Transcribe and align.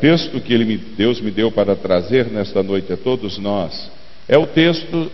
texto 0.00 0.40
que 0.40 0.52
ele 0.52 0.76
Deus 0.76 1.20
me 1.20 1.30
deu 1.30 1.52
para 1.52 1.76
trazer 1.76 2.26
nesta 2.26 2.62
noite 2.62 2.92
a 2.92 2.96
todos 2.96 3.38
nós 3.38 3.90
é 4.26 4.38
o 4.38 4.46
texto 4.46 5.10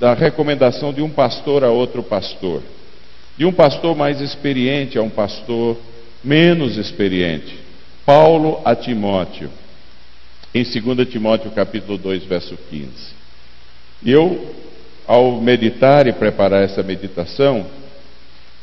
da 0.00 0.14
recomendação 0.14 0.92
de 0.92 1.02
um 1.02 1.10
pastor 1.10 1.64
a 1.64 1.70
outro 1.70 2.02
pastor. 2.02 2.62
De 3.36 3.44
um 3.44 3.52
pastor 3.52 3.96
mais 3.96 4.20
experiente 4.20 4.98
a 4.98 5.02
um 5.02 5.10
pastor 5.10 5.76
menos 6.22 6.76
experiente. 6.76 7.58
Paulo 8.06 8.60
a 8.64 8.74
Timóteo. 8.74 9.50
Em 10.54 10.62
2 10.62 11.08
Timóteo 11.08 11.50
capítulo 11.50 11.98
2, 11.98 12.24
verso 12.24 12.56
15. 12.70 12.88
Eu, 14.04 14.54
ao 15.06 15.40
meditar 15.40 16.06
e 16.06 16.12
preparar 16.12 16.62
essa 16.62 16.82
meditação, 16.82 17.66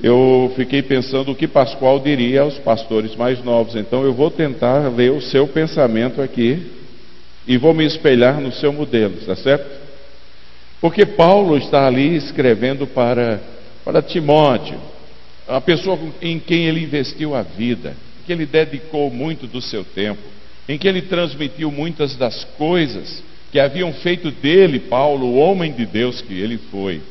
eu 0.02 0.52
fiquei 0.56 0.82
pensando 0.82 1.32
o 1.32 1.36
que 1.36 1.48
Pascoal 1.48 2.00
diria 2.00 2.42
aos 2.42 2.58
pastores 2.58 3.16
mais 3.16 3.44
novos. 3.44 3.76
Então 3.76 4.04
eu 4.04 4.14
vou 4.14 4.32
tentar 4.32 4.88
ler 4.88 5.12
o 5.12 5.22
seu 5.22 5.48
pensamento 5.48 6.22
aqui 6.22 6.72
e 7.46 7.58
vou 7.58 7.74
me 7.74 7.86
espelhar 7.86 8.40
no 8.40 8.52
seu 8.52 8.72
modelo, 8.72 9.16
está 9.20 9.36
certo? 9.36 9.68
Porque 10.80 11.06
Paulo 11.06 11.58
está 11.58 11.86
ali 11.86 12.16
escrevendo 12.16 12.88
para, 12.88 13.42
para 13.84 14.02
Timóteo, 14.02 14.80
a 15.48 15.60
pessoa 15.60 16.00
em 16.22 16.40
quem 16.40 16.68
ele 16.68 16.84
investiu 16.84 17.36
a 17.36 17.42
vida, 17.42 17.96
que 18.26 18.32
ele 18.32 18.46
dedicou 18.46 19.10
muito 19.12 19.48
do 19.48 19.62
seu 19.62 19.84
tempo, 19.84 20.22
em 20.70 20.78
que 20.78 20.88
ele 20.88 21.02
transmitiu 21.02 21.72
muitas 21.72 22.16
das 22.16 22.46
coisas 22.58 23.22
que 23.52 23.60
haviam 23.60 23.92
feito 23.92 24.32
dele, 24.32 24.80
Paulo, 24.80 25.26
o 25.26 25.38
homem 25.38 25.74
de 25.74 25.86
Deus 25.86 26.22
que 26.22 26.40
ele 26.40 26.58
foi. 26.72 27.02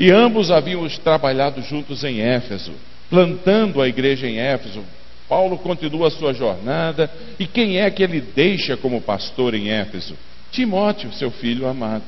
E 0.00 0.10
ambos 0.10 0.50
haviam 0.50 0.88
trabalhado 1.04 1.60
juntos 1.60 2.02
em 2.04 2.22
Éfeso, 2.22 2.72
plantando 3.10 3.82
a 3.82 3.86
igreja 3.86 4.26
em 4.26 4.38
Éfeso. 4.38 4.82
Paulo 5.28 5.58
continua 5.58 6.08
a 6.08 6.10
sua 6.10 6.32
jornada, 6.32 7.10
e 7.38 7.46
quem 7.46 7.78
é 7.78 7.90
que 7.90 8.02
ele 8.02 8.18
deixa 8.18 8.78
como 8.78 9.02
pastor 9.02 9.54
em 9.54 9.68
Éfeso? 9.68 10.16
Timóteo, 10.50 11.12
seu 11.12 11.30
filho 11.30 11.68
amado. 11.68 12.02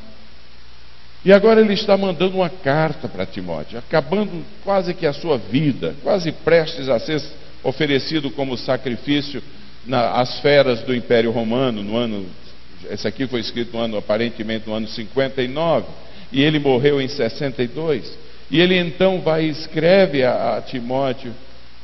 E 1.22 1.34
agora 1.34 1.60
ele 1.60 1.74
está 1.74 1.94
mandando 1.94 2.38
uma 2.38 2.48
carta 2.48 3.08
para 3.08 3.26
Timóteo, 3.26 3.78
acabando 3.78 4.42
quase 4.64 4.94
que 4.94 5.06
a 5.06 5.12
sua 5.12 5.36
vida, 5.36 5.94
quase 6.02 6.32
prestes 6.32 6.88
a 6.88 6.98
ser 6.98 7.22
oferecido 7.62 8.30
como 8.30 8.56
sacrifício 8.56 9.42
nas 9.86 10.40
feras 10.40 10.80
do 10.80 10.94
Império 10.94 11.30
Romano, 11.30 11.82
no 11.82 11.98
ano. 11.98 12.24
Esse 12.90 13.06
aqui 13.06 13.26
foi 13.26 13.40
escrito 13.40 13.76
no 13.76 13.82
ano, 13.82 13.98
aparentemente 13.98 14.66
no 14.66 14.72
ano 14.72 14.88
59 14.88 15.84
e 16.32 16.42
ele 16.42 16.58
morreu 16.58 17.00
em 17.00 17.08
62. 17.08 18.18
E 18.50 18.60
ele 18.60 18.76
então 18.76 19.20
vai 19.20 19.44
e 19.44 19.50
escreve 19.50 20.24
a, 20.24 20.56
a 20.56 20.62
Timóteo, 20.62 21.32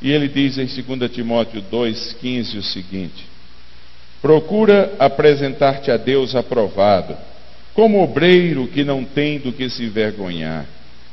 e 0.01 0.11
ele 0.11 0.27
diz 0.27 0.57
em 0.57 0.65
2 0.65 1.11
Timóteo 1.11 1.63
2,15 1.71 2.57
o 2.57 2.63
seguinte: 2.63 3.25
Procura 4.21 4.93
apresentar-te 4.99 5.91
a 5.91 5.97
Deus 5.97 6.35
aprovado, 6.35 7.15
como 7.73 8.03
obreiro 8.03 8.67
que 8.67 8.83
não 8.83 9.03
tem 9.03 9.39
do 9.39 9.51
que 9.51 9.69
se 9.69 9.83
envergonhar, 9.83 10.65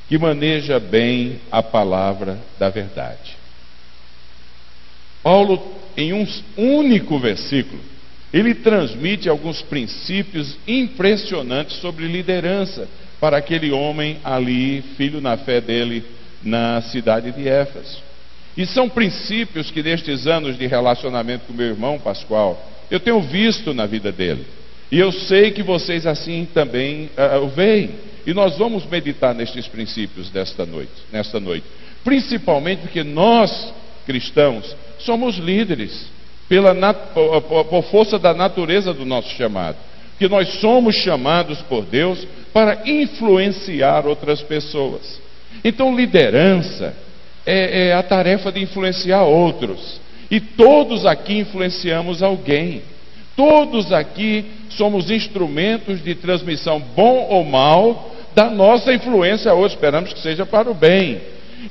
que 0.09 0.19
maneja 0.19 0.79
bem 0.81 1.41
a 1.51 1.62
palavra 1.62 2.39
da 2.59 2.69
verdade. 2.69 3.37
Paulo, 5.23 5.61
em 5.97 6.12
um 6.12 6.27
único 6.57 7.19
versículo, 7.19 7.81
ele 8.33 8.55
transmite 8.55 9.29
alguns 9.29 9.62
princípios 9.62 10.57
impressionantes 10.67 11.77
sobre 11.79 12.07
liderança 12.07 12.89
para 13.20 13.36
aquele 13.36 13.70
homem 13.70 14.19
ali, 14.25 14.83
filho 14.97 15.20
na 15.20 15.36
fé 15.36 15.61
dele, 15.61 16.05
na 16.42 16.81
cidade 16.83 17.33
de 17.33 17.48
Éfeso. 17.48 17.98
E 18.56 18.64
são 18.67 18.89
princípios 18.89 19.70
que 19.70 19.83
nestes 19.83 20.27
anos 20.27 20.56
de 20.56 20.67
relacionamento 20.67 21.47
com 21.47 21.53
meu 21.53 21.67
irmão 21.67 21.98
Pascoal, 21.98 22.62
eu 22.91 22.98
tenho 22.98 23.20
visto 23.20 23.75
na 23.75 23.86
vida 23.86 24.11
dele. 24.11 24.46
E 24.90 24.98
eu 24.98 25.11
sei 25.11 25.51
que 25.51 25.63
vocês 25.63 26.07
assim 26.07 26.46
também 26.55 27.11
uh, 27.17 27.45
o 27.45 27.48
veem. 27.48 27.90
E 28.27 28.33
nós 28.33 28.57
vamos 28.57 28.86
meditar 28.86 29.35
nestes 29.35 29.67
princípios 29.67 30.30
desta 30.30 30.64
noite, 30.64 30.92
nesta 31.13 31.39
noite. 31.39 31.67
Principalmente 32.05 32.80
porque 32.80 33.02
nós, 33.02 33.73
cristãos, 34.07 34.77
somos 34.98 35.36
líderes 35.36 36.07
pela, 36.48 36.74
por, 36.95 37.83
força 37.90 38.19
da 38.19 38.33
natureza 38.33 38.95
do 38.95 39.05
nosso 39.05 39.30
chamado 39.30 39.77
que 40.19 40.29
nós 40.29 40.48
somos 40.61 40.96
chamados 40.96 41.61
por 41.63 41.85
Deus 41.85 42.27
para 42.56 42.78
influenciar 42.86 44.06
outras 44.06 44.40
pessoas. 44.40 45.20
Então, 45.62 45.94
liderança 45.94 46.94
é, 47.44 47.89
é, 47.89 47.92
a 47.92 48.02
tarefa 48.02 48.50
de 48.50 48.62
influenciar 48.62 49.24
outros. 49.24 50.00
E 50.30 50.40
todos 50.40 51.05
aqui 51.05 51.40
influenciamos 51.40 52.22
alguém. 52.22 52.80
Todos 53.36 53.92
aqui 53.92 54.46
somos 54.70 55.11
instrumentos 55.11 56.02
de 56.02 56.14
transmissão, 56.14 56.80
bom 56.80 57.27
ou 57.28 57.45
mal, 57.45 58.11
da 58.34 58.48
nossa 58.48 58.90
influência 58.90 59.52
hoje. 59.52 59.74
Esperamos 59.74 60.14
que 60.14 60.20
seja 60.20 60.46
para 60.46 60.70
o 60.70 60.74
bem. 60.74 61.20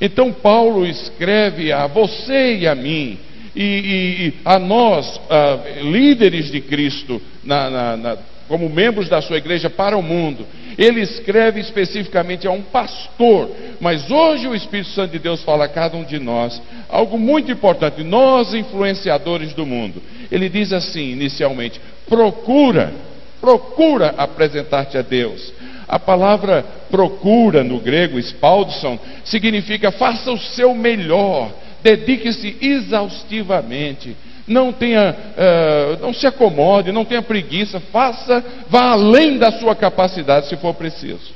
Então, 0.00 0.32
Paulo 0.32 0.86
escreve 0.86 1.72
a 1.72 1.88
você 1.88 2.58
e 2.58 2.68
a 2.68 2.76
mim, 2.76 3.18
e, 3.56 3.64
e, 3.64 4.26
e 4.28 4.34
a 4.44 4.56
nós, 4.56 5.16
uh, 5.16 5.82
líderes 5.82 6.48
de 6.52 6.60
Cristo, 6.60 7.20
na, 7.42 7.68
na, 7.68 7.96
na 7.96 8.18
como 8.48 8.68
membros 8.68 9.08
da 9.08 9.20
sua 9.20 9.38
igreja 9.38 9.68
para 9.68 9.96
o 9.96 10.02
mundo. 10.02 10.46
Ele 10.78 11.00
escreve 11.00 11.60
especificamente 11.60 12.46
a 12.46 12.50
um 12.50 12.62
pastor, 12.62 13.50
mas 13.80 14.10
hoje 14.10 14.46
o 14.46 14.54
Espírito 14.54 14.90
Santo 14.90 15.12
de 15.12 15.18
Deus 15.18 15.42
fala 15.42 15.64
a 15.64 15.68
cada 15.68 15.96
um 15.96 16.04
de 16.04 16.18
nós 16.18 16.60
algo 16.88 17.18
muito 17.18 17.50
importante, 17.50 18.04
nós 18.04 18.54
influenciadores 18.54 19.52
do 19.52 19.66
mundo. 19.66 20.02
Ele 20.30 20.48
diz 20.48 20.72
assim, 20.72 21.12
inicialmente: 21.12 21.80
procura, 22.08 22.92
procura 23.40 24.14
apresentar-te 24.16 24.98
a 24.98 25.02
Deus. 25.02 25.52
A 25.88 25.98
palavra 25.98 26.64
procura 26.90 27.62
no 27.62 27.78
grego, 27.78 28.18
spaldson, 28.18 28.98
significa 29.24 29.92
faça 29.92 30.32
o 30.32 30.38
seu 30.38 30.74
melhor, 30.74 31.52
dedique-se 31.82 32.56
exaustivamente 32.60 34.16
não 34.46 34.72
tenha, 34.72 35.10
uh, 35.12 36.00
não 36.00 36.14
se 36.14 36.26
acomode, 36.26 36.92
não 36.92 37.04
tenha 37.04 37.22
preguiça, 37.22 37.80
faça, 37.80 38.44
vá 38.68 38.90
além 38.92 39.38
da 39.38 39.52
sua 39.52 39.74
capacidade 39.74 40.48
se 40.48 40.56
for 40.56 40.74
preciso. 40.74 41.34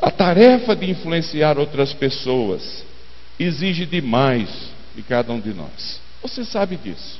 A 0.00 0.10
tarefa 0.10 0.76
de 0.76 0.90
influenciar 0.90 1.58
outras 1.58 1.92
pessoas 1.94 2.84
exige 3.38 3.86
demais 3.86 4.48
de 4.94 5.02
cada 5.02 5.32
um 5.32 5.40
de 5.40 5.54
nós. 5.54 6.00
Você 6.22 6.44
sabe 6.44 6.76
disso. 6.76 7.18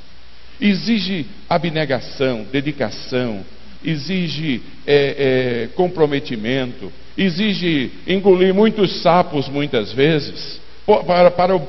Exige 0.61 1.25
abnegação, 1.49 2.45
dedicação, 2.51 3.43
exige 3.83 4.61
é, 4.85 5.65
é, 5.65 5.67
comprometimento, 5.75 6.91
exige 7.17 7.91
engolir 8.07 8.53
muitos 8.53 9.01
sapos 9.01 9.49
muitas 9.49 9.91
vezes 9.91 10.59
para, 10.85 11.31
para, 11.31 11.59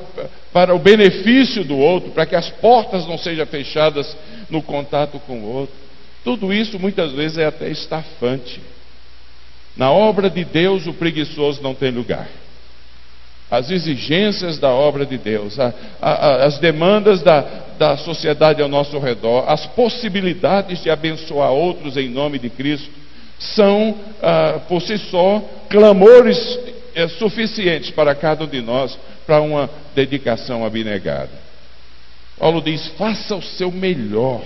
para 0.57 0.73
o 0.73 0.79
benefício 0.79 1.63
do 1.63 1.77
outro, 1.77 2.09
para 2.09 2.25
que 2.25 2.35
as 2.35 2.49
portas 2.49 3.05
não 3.05 3.15
sejam 3.15 3.45
fechadas 3.45 4.17
no 4.49 4.59
contato 4.59 5.19
com 5.19 5.37
o 5.37 5.53
outro. 5.53 5.75
Tudo 6.23 6.51
isso 6.51 6.79
muitas 6.79 7.11
vezes 7.11 7.37
é 7.37 7.45
até 7.45 7.69
estafante. 7.69 8.59
Na 9.75 9.91
obra 9.91 10.31
de 10.31 10.43
Deus, 10.43 10.87
o 10.87 10.93
preguiçoso 10.93 11.61
não 11.61 11.75
tem 11.75 11.91
lugar. 11.91 12.27
As 13.51 13.69
exigências 13.69 14.57
da 14.57 14.71
obra 14.71 15.05
de 15.05 15.19
Deus, 15.19 15.59
a, 15.59 15.71
a, 16.01 16.45
as 16.45 16.57
demandas 16.57 17.21
da, 17.21 17.41
da 17.77 17.95
sociedade 17.95 18.59
ao 18.59 18.67
nosso 18.67 18.97
redor, 18.97 19.45
as 19.47 19.67
possibilidades 19.67 20.81
de 20.81 20.89
abençoar 20.89 21.51
outros 21.51 21.97
em 21.97 22.09
nome 22.09 22.39
de 22.39 22.49
Cristo, 22.49 22.89
são, 23.37 23.93
ah, 24.23 24.59
por 24.67 24.81
si 24.81 24.97
só, 24.97 25.39
clamores 25.69 26.57
é 26.95 27.07
suficientes 27.07 27.91
para 27.91 28.15
cada 28.15 28.43
um 28.43 28.47
de 28.47 28.59
nós 28.59 28.97
para 29.27 29.41
uma 29.41 29.69
dedicação 29.93 30.65
abnegada. 30.65 31.29
Paulo 32.39 32.61
diz: 32.61 32.87
faça 32.97 33.35
o 33.35 33.41
seu 33.41 33.71
melhor. 33.71 34.41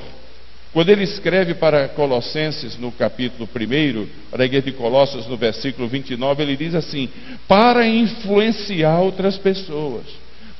Quando 0.73 0.89
ele 0.89 1.03
escreve 1.03 1.53
para 1.53 1.89
Colossenses, 1.89 2.77
no 2.77 2.93
capítulo 2.93 3.47
1, 3.53 4.07
para 4.31 4.43
a 4.43 4.45
igreja 4.45 4.65
de 4.65 4.71
Colossos, 4.71 5.27
no 5.27 5.35
versículo 5.35 5.87
29, 5.87 6.41
ele 6.41 6.55
diz 6.55 6.73
assim: 6.73 7.09
para 7.47 7.85
influenciar 7.85 8.99
outras 8.99 9.37
pessoas, 9.37 10.05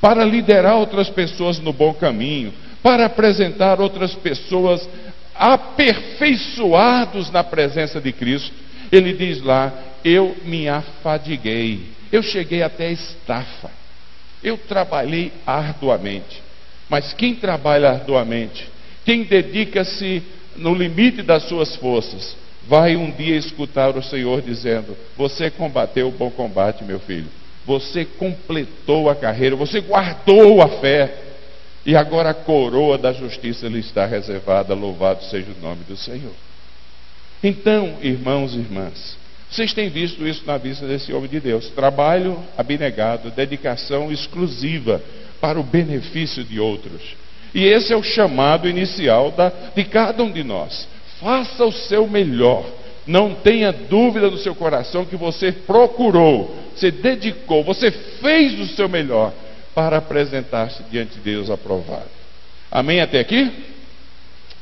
para 0.00 0.24
liderar 0.24 0.76
outras 0.76 1.08
pessoas 1.08 1.58
no 1.58 1.72
bom 1.72 1.94
caminho, 1.94 2.52
para 2.82 3.06
apresentar 3.06 3.80
outras 3.80 4.14
pessoas 4.14 4.86
aperfeiçoados 5.34 7.30
na 7.30 7.42
presença 7.42 7.98
de 8.00 8.12
Cristo. 8.12 8.52
Ele 8.90 9.14
diz 9.14 9.42
lá: 9.42 9.72
eu 10.04 10.36
me 10.44 10.68
afadiguei, 10.68 11.86
eu 12.12 12.22
cheguei 12.22 12.62
até 12.62 12.88
a 12.88 12.92
estafa, 12.92 13.70
eu 14.42 14.58
trabalhei 14.58 15.32
arduamente. 15.46 16.42
Mas 16.88 17.12
quem 17.12 17.34
trabalha 17.34 17.90
arduamente, 17.90 18.68
quem 19.04 19.24
dedica-se 19.24 20.22
no 20.56 20.74
limite 20.74 21.22
das 21.22 21.44
suas 21.44 21.74
forças, 21.76 22.36
vai 22.68 22.96
um 22.96 23.10
dia 23.10 23.36
escutar 23.36 23.96
o 23.96 24.02
Senhor 24.02 24.42
dizendo: 24.42 24.96
Você 25.16 25.50
combateu 25.50 26.08
o 26.08 26.12
bom 26.12 26.30
combate, 26.30 26.84
meu 26.84 27.00
filho. 27.00 27.28
Você 27.64 28.04
completou 28.04 29.08
a 29.08 29.14
carreira, 29.14 29.54
você 29.56 29.80
guardou 29.80 30.60
a 30.60 30.68
fé. 30.68 31.14
e 31.84 31.96
agora 31.96 32.30
a 32.30 32.34
coroa 32.34 32.96
da 32.96 33.12
justiça 33.12 33.66
lhe 33.68 33.80
está 33.80 34.06
reservada. 34.06 34.74
Louvado 34.74 35.24
seja 35.24 35.48
o 35.50 35.62
nome 35.62 35.82
do 35.84 35.96
Senhor. 35.96 36.34
Então, 37.42 37.96
irmãos 38.00 38.54
e 38.54 38.58
irmãs, 38.58 39.16
vocês 39.52 39.74
têm 39.74 39.90
visto 39.90 40.26
isso 40.26 40.44
na 40.46 40.56
vista 40.56 40.86
desse 40.86 41.12
homem 41.12 41.28
de 41.28 41.38
Deus: 41.38 41.68
trabalho 41.68 42.42
abnegado, 42.56 43.30
dedicação 43.30 44.10
exclusiva 44.10 45.02
para 45.42 45.60
o 45.60 45.62
benefício 45.62 46.42
de 46.42 46.58
outros. 46.58 47.02
E 47.54 47.66
esse 47.66 47.92
é 47.92 47.96
o 47.96 48.02
chamado 48.02 48.66
inicial 48.66 49.30
da, 49.30 49.52
de 49.76 49.84
cada 49.84 50.22
um 50.22 50.32
de 50.32 50.42
nós. 50.42 50.88
Faça 51.20 51.66
o 51.66 51.70
seu 51.70 52.08
melhor. 52.08 52.64
Não 53.06 53.34
tenha 53.34 53.72
dúvida 53.72 54.30
no 54.30 54.38
seu 54.38 54.54
coração 54.54 55.04
que 55.04 55.16
você 55.16 55.52
procurou, 55.52 56.56
você 56.74 56.90
dedicou, 56.90 57.62
você 57.62 57.90
fez 57.90 58.58
o 58.58 58.66
seu 58.74 58.88
melhor 58.88 59.34
para 59.74 59.98
apresentar-se 59.98 60.82
diante 60.84 61.14
de 61.14 61.20
Deus 61.20 61.50
aprovado. 61.50 62.08
Amém 62.70 63.00
até 63.00 63.18
aqui? 63.18 63.50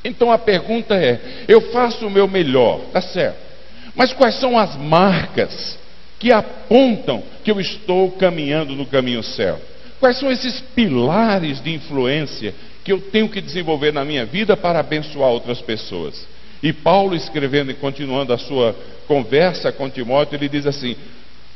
Então 0.03 0.33
a 0.33 0.39
pergunta 0.39 0.97
é: 0.97 1.45
eu 1.47 1.61
faço 1.71 2.09
o 2.09 2.11
meu 2.11 2.27
melhor, 2.27 2.81
tá 2.93 3.01
certo. 3.01 3.50
Mas 3.95 4.13
quais 4.13 4.39
são 4.39 4.59
as 4.59 4.77
marcas 4.77 5.79
que 6.19 6.33
apontam 6.33 7.23
que 7.43 7.51
eu 7.51 7.61
estou 7.61 8.11
caminhando 8.13 8.75
no 8.75 8.87
caminho 8.87 9.23
certo? 9.23 9.63
Quais 9.99 10.19
são 10.19 10.31
esses 10.31 10.61
pilares 10.75 11.63
de 11.63 11.75
influência 11.75 12.55
que 12.83 12.93
eu 12.93 13.01
tenho 13.01 13.29
que 13.29 13.41
desenvolver 13.41 13.93
na 13.93 14.05
minha 14.05 14.25
vida 14.25 14.57
para 14.57 14.81
abençoar 14.81 15.31
outras 15.31 15.61
pessoas? 15.61 16.27
E 16.63 16.73
Paulo, 16.73 17.15
escrevendo 17.15 17.71
e 17.71 17.75
continuando 17.75 18.33
a 18.33 18.39
sua 18.39 18.75
conversa 19.07 19.73
com 19.73 19.89
Timóteo, 19.89 20.37
ele 20.37 20.49
diz 20.49 20.67
assim: 20.67 20.97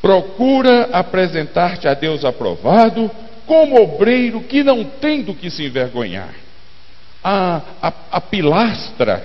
procura 0.01 0.91
apresentar-te 0.93 1.89
a 1.89 1.95
Deus 1.95 2.25
aprovado, 2.25 3.11
como 3.47 3.81
obreiro 3.81 4.43
que 4.43 4.63
não 4.63 4.85
tem 4.85 5.23
do 5.23 5.35
que 5.35 5.51
se 5.51 5.65
envergonhar. 5.65 6.35
A, 7.23 7.63
a, 7.81 7.93
a 8.13 8.21
pilastra, 8.21 9.25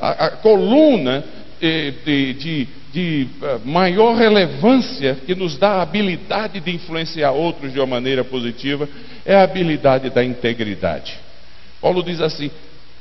a, 0.00 0.26
a, 0.26 0.30
coluna 0.30 1.24
de, 1.60 2.34
de, 2.34 2.68
de 2.92 3.28
eh, 3.42 3.58
maior 3.64 4.16
relevância 4.16 5.16
que 5.26 5.34
nos 5.34 5.58
dá 5.58 5.72
a 5.72 5.82
habilidade 5.82 6.60
de 6.60 6.70
influenciar 6.74 7.32
outros 7.32 7.72
de 7.72 7.78
uma 7.78 7.86
maneira 7.86 8.24
positiva 8.24 8.88
é 9.24 9.34
a 9.34 9.42
habilidade 9.42 10.08
da 10.10 10.24
integridade. 10.24 11.18
Paulo 11.80 12.02
diz 12.02 12.20
assim: 12.20 12.50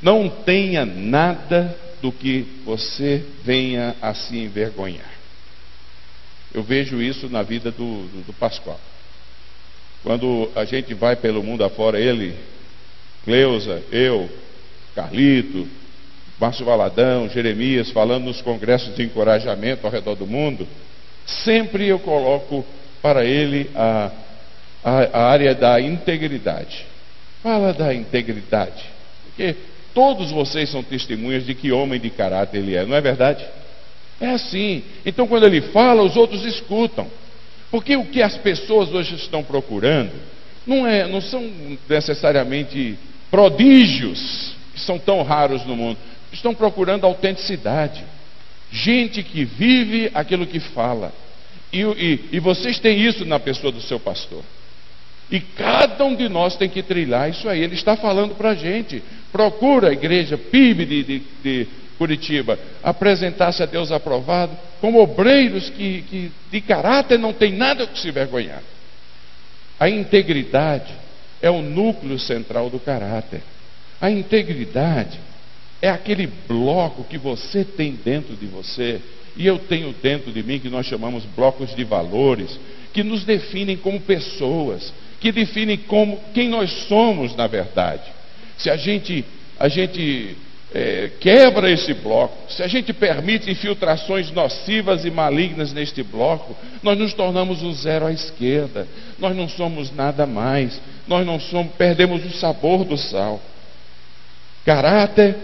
não 0.02 0.30
tenha 0.30 0.86
nada 0.86 1.76
do 2.02 2.12
que 2.12 2.46
você 2.66 3.24
venha 3.44 3.96
a 4.02 4.14
se 4.14 4.38
envergonhar. 4.38 5.10
Eu 6.54 6.64
vejo 6.64 7.02
isso 7.02 7.30
na 7.30 7.44
vida 7.44 7.72
do, 7.72 8.08
do, 8.08 8.26
do 8.28 8.34
Pascoal. 8.34 8.80
Quando 10.04 10.50
a 10.56 10.66
gente 10.66 10.94
vai 10.94 11.16
pelo 11.16 11.44
mundo 11.44 11.64
afora, 11.64 12.00
ele, 12.00 12.34
Cleusa, 13.24 13.84
eu, 13.92 14.30
Carlito, 14.96 15.68
Márcio 16.40 16.66
Valadão, 16.66 17.28
Jeremias, 17.28 17.92
falando 17.92 18.26
nos 18.26 18.42
congressos 18.42 18.96
de 18.96 19.04
encorajamento 19.04 19.86
ao 19.86 19.92
redor 19.92 20.16
do 20.16 20.26
mundo, 20.26 20.68
sempre 21.26 21.88
eu 21.88 22.00
coloco 22.00 22.66
para 23.02 23.26
ele 23.26 23.70
a, 23.76 24.12
a, 24.84 25.20
a 25.20 25.24
área 25.30 25.54
da 25.54 25.80
integridade. 25.82 26.86
Fala 27.44 27.74
da 27.74 27.94
integridade. 27.94 28.84
Porque 29.26 29.56
todos 29.94 30.32
vocês 30.32 30.70
são 30.70 30.82
testemunhas 30.82 31.46
de 31.46 31.54
que 31.54 31.72
homem 31.72 32.00
de 32.00 32.10
caráter 32.10 32.60
ele 32.60 32.76
é, 32.76 32.86
não 32.86 32.96
é 32.96 33.02
verdade? 33.02 33.46
É 34.20 34.28
assim. 34.28 34.84
Então, 35.06 35.28
quando 35.28 35.46
ele 35.46 35.62
fala, 35.62 36.04
os 36.04 36.16
outros 36.16 36.46
escutam. 36.46 37.08
Porque 37.72 37.96
o 37.96 38.06
que 38.06 38.22
as 38.22 38.38
pessoas 38.38 38.94
hoje 38.94 39.16
estão 39.16 39.44
procurando 39.44 40.12
não, 40.66 40.86
é, 40.86 41.08
não 41.08 41.22
são 41.22 41.50
necessariamente 41.88 42.98
prodígios, 43.32 44.54
que 44.74 44.80
são 44.80 44.98
tão 45.00 45.22
raros 45.24 45.66
no 45.66 45.76
mundo. 45.76 45.98
Estão 46.32 46.54
procurando 46.54 47.06
autenticidade. 47.06 48.04
Gente 48.72 49.24
que 49.24 49.44
vive 49.44 50.12
aquilo 50.14 50.46
que 50.46 50.60
fala. 50.60 51.12
E, 51.72 51.82
e, 51.82 52.30
e 52.34 52.40
vocês 52.40 52.80
têm 52.80 53.00
isso 53.00 53.26
na 53.26 53.40
pessoa 53.40 53.72
do 53.72 53.82
seu 53.82 54.00
pastor. 54.00 54.44
E 55.32 55.40
cada 55.40 56.04
um 56.06 56.16
de 56.16 56.28
nós 56.28 56.56
tem 56.56 56.70
que 56.70 56.82
trilhar 56.82 57.30
isso 57.30 57.48
aí. 57.48 57.62
Ele 57.62 57.76
está 57.76 57.96
falando 57.96 58.36
para 58.36 58.52
a 58.52 58.56
gente. 58.56 59.04
Procura 59.32 59.90
a 59.90 59.94
igreja 59.94 60.38
PIB 60.38 60.86
de, 60.86 61.04
de, 61.04 61.22
de 61.44 61.68
Curitiba, 62.00 62.58
apresentar-se 62.82 63.62
a 63.62 63.66
Deus 63.66 63.92
aprovado, 63.92 64.58
como 64.80 65.02
obreiros 65.02 65.70
que, 65.70 66.02
que 66.04 66.32
de 66.50 66.62
caráter 66.62 67.20
não 67.20 67.34
tem 67.34 67.52
nada 67.52 67.86
que 67.86 68.00
se 68.00 68.10
vergonhar. 68.10 68.64
A 69.78 69.90
integridade 69.90 70.94
é 71.42 71.50
o 71.50 71.62
núcleo 71.62 72.18
central 72.18 72.70
do 72.70 72.80
caráter. 72.80 73.42
A 74.00 74.10
integridade 74.10 75.20
é 75.82 75.90
aquele 75.90 76.28
bloco 76.48 77.04
que 77.04 77.18
você 77.18 77.64
tem 77.64 77.94
dentro 77.94 78.36
de 78.36 78.46
você 78.46 79.02
e 79.36 79.46
eu 79.48 79.58
tenho 79.58 79.94
dentro 80.02 80.32
de 80.32 80.44
mim 80.44 80.60
que 80.60 80.70
nós 80.70 80.86
chamamos 80.86 81.24
blocos 81.36 81.74
de 81.76 81.84
valores 81.84 82.60
que 82.94 83.04
nos 83.04 83.24
definem 83.24 83.78
como 83.78 84.02
pessoas, 84.02 84.94
que 85.20 85.32
definem 85.32 85.78
como 85.78 86.20
quem 86.34 86.50
nós 86.50 86.72
somos 86.88 87.36
na 87.36 87.48
verdade. 87.48 88.04
Se 88.58 88.70
a 88.70 88.76
gente 88.76 89.24
a 89.58 89.68
gente 89.68 90.36
é, 90.74 91.12
quebra 91.20 91.70
esse 91.70 91.94
bloco, 91.94 92.52
se 92.52 92.62
a 92.62 92.68
gente 92.68 92.94
permite 92.94 93.50
infiltrações 93.50 94.32
nocivas 94.32 95.04
e 95.04 95.12
malignas 95.12 95.74
neste 95.74 96.04
bloco, 96.04 96.56
nós 96.84 96.98
nos 96.98 97.14
tornamos 97.14 97.62
um 97.64 97.74
zero 97.74 98.06
à 98.06 98.12
esquerda. 98.12 98.88
Nós 99.18 99.36
não 99.36 99.50
somos 99.50 99.94
nada 99.94 100.26
mais. 100.26 100.80
Nós 101.08 101.26
não 101.26 101.40
somos, 101.40 101.74
perdemos 101.74 102.24
o 102.26 102.32
sabor 102.32 102.86
do 102.86 102.98
sal. 102.98 103.42
Caráter, 104.64 105.36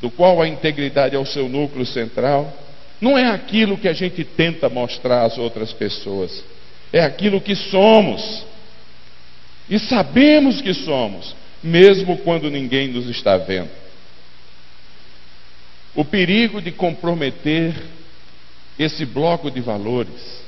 do 0.00 0.10
qual 0.10 0.40
a 0.42 0.48
integridade 0.48 1.14
é 1.14 1.18
o 1.18 1.26
seu 1.26 1.48
núcleo 1.48 1.86
central, 1.86 2.52
não 3.00 3.16
é 3.16 3.26
aquilo 3.26 3.76
que 3.76 3.88
a 3.88 3.92
gente 3.92 4.24
tenta 4.24 4.68
mostrar 4.68 5.24
às 5.24 5.36
outras 5.38 5.72
pessoas, 5.72 6.44
é 6.92 7.00
aquilo 7.00 7.40
que 7.40 7.54
somos. 7.54 8.44
E 9.68 9.78
sabemos 9.78 10.60
que 10.60 10.72
somos, 10.72 11.34
mesmo 11.62 12.18
quando 12.18 12.50
ninguém 12.50 12.88
nos 12.88 13.08
está 13.08 13.36
vendo. 13.36 13.70
O 15.94 16.04
perigo 16.04 16.60
de 16.60 16.70
comprometer 16.70 17.74
esse 18.78 19.04
bloco 19.04 19.50
de 19.50 19.60
valores 19.60 20.44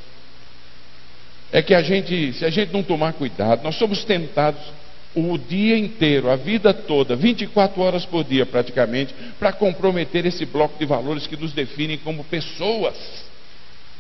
é 1.51 1.63
que 1.63 1.75
a 1.75 1.83
gente, 1.83 2.35
se 2.35 2.45
a 2.45 2.51
gente 2.51 2.73
não 2.73 2.83
tomar 2.83 3.15
cuidado, 3.15 3.63
nós 3.65 3.77
somos 3.77 4.05
tentados 4.05 4.61
o 5.15 5.39
dia 5.39 5.77
inteiro, 5.77 6.31
a 6.31 6.37
vida 6.37 6.73
toda, 6.73 7.17
24 7.17 7.81
horas 7.81 8.05
por 8.05 8.25
dia 8.25 8.47
praticamente, 8.47 9.15
para 9.39 9.53
comprometer 9.53 10.27
esse 10.27 10.45
bloco 10.45 10.79
de 10.79 10.85
valores 10.85 11.27
que 11.27 11.37
nos 11.37 11.53
definem 11.53 11.99
como 11.99 12.23
pessoas, 12.25 12.97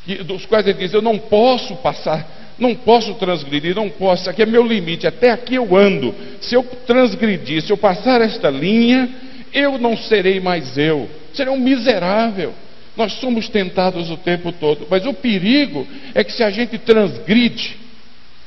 que, 0.05 0.17
dos 0.23 0.47
quais 0.47 0.67
ele 0.67 0.79
diz: 0.79 0.93
Eu 0.93 1.03
não 1.03 1.19
posso 1.19 1.77
passar, 1.77 2.55
não 2.59 2.75
posso 2.75 3.15
transgredir, 3.15 3.75
não 3.75 3.88
posso, 3.88 4.23
isso 4.23 4.31
aqui 4.31 4.43
é 4.43 4.47
meu 4.47 4.67
limite, 4.67 5.07
até 5.07 5.31
aqui 5.31 5.55
eu 5.55 5.77
ando. 5.77 6.15
Se 6.41 6.55
eu 6.55 6.62
transgredir, 6.87 7.62
se 7.62 7.73
eu 7.73 7.77
passar 7.77 8.21
esta 8.21 8.50
linha, 8.50 9.09
eu 9.53 9.79
não 9.79 9.97
serei 9.97 10.41
mais 10.41 10.77
eu 10.77 11.09
será 11.38 11.53
um 11.53 11.59
miserável. 11.59 12.53
Nós 12.97 13.12
somos 13.15 13.49
tentados 13.49 14.11
o 14.11 14.17
tempo 14.17 14.50
todo, 14.50 14.87
mas 14.91 15.07
o 15.07 15.15
perigo 15.15 15.87
é 16.15 16.25
que 16.25 16.33
se 16.33 16.43
a 16.43 16.50
gente 16.50 16.77
transgride, 16.79 17.77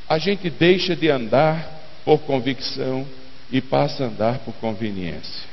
a 0.10 0.18
gente 0.18 0.50
deixa 0.50 0.94
de 0.94 1.10
andar 1.10 1.81
por 2.04 2.20
convicção 2.20 3.06
e 3.52 3.62
passa 3.62 4.04
a 4.04 4.08
andar 4.08 4.40
por 4.40 4.54
conveniência. 4.56 5.50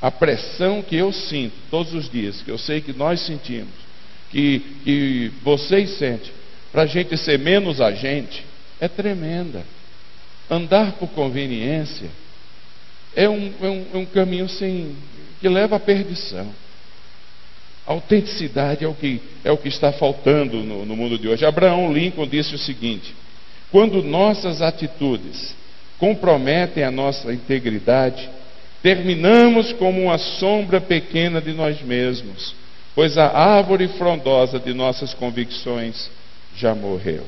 A 0.00 0.10
pressão 0.10 0.82
que 0.82 0.96
eu 0.96 1.12
sinto 1.12 1.54
todos 1.70 1.94
os 1.94 2.10
dias, 2.10 2.42
que 2.42 2.50
eu 2.50 2.58
sei 2.58 2.80
que 2.80 2.92
nós 2.92 3.20
sentimos, 3.20 3.72
que, 4.30 4.60
que 4.84 5.32
vocês 5.42 5.90
sentem, 5.98 6.30
para 6.70 6.82
a 6.82 6.86
gente 6.86 7.16
ser 7.16 7.38
menos 7.38 7.80
a 7.80 7.92
gente, 7.92 8.44
é 8.80 8.88
tremenda. 8.88 9.64
Andar 10.50 10.92
por 10.92 11.08
conveniência 11.08 12.10
é 13.16 13.28
um, 13.28 13.52
é 13.62 13.68
um, 13.68 13.86
é 13.94 13.96
um 13.96 14.04
caminho 14.04 14.48
sem, 14.48 14.94
que 15.40 15.48
leva 15.48 15.76
à 15.76 15.80
perdição. 15.80 16.52
A 17.86 17.92
autenticidade 17.92 18.84
é 18.84 18.88
o 18.88 18.94
que, 18.94 19.20
é 19.44 19.52
o 19.52 19.56
que 19.56 19.68
está 19.68 19.92
faltando 19.92 20.58
no, 20.58 20.84
no 20.84 20.96
mundo 20.96 21.18
de 21.18 21.28
hoje. 21.28 21.44
Abraão 21.46 21.92
Lincoln 21.92 22.26
disse 22.26 22.54
o 22.54 22.58
seguinte: 22.58 23.14
quando 23.70 24.02
nossas 24.02 24.62
atitudes 24.62 25.54
comprometem 25.98 26.84
a 26.84 26.90
nossa 26.90 27.32
integridade, 27.32 28.28
terminamos 28.82 29.72
como 29.72 30.02
uma 30.02 30.18
sombra 30.18 30.80
pequena 30.80 31.40
de 31.40 31.52
nós 31.52 31.80
mesmos, 31.82 32.54
pois 32.94 33.16
a 33.16 33.26
árvore 33.26 33.88
frondosa 33.88 34.58
de 34.58 34.74
nossas 34.74 35.14
convicções 35.14 36.10
já 36.56 36.74
morreu. 36.74 37.26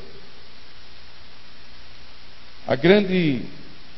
A 2.66 2.76
grande 2.76 3.42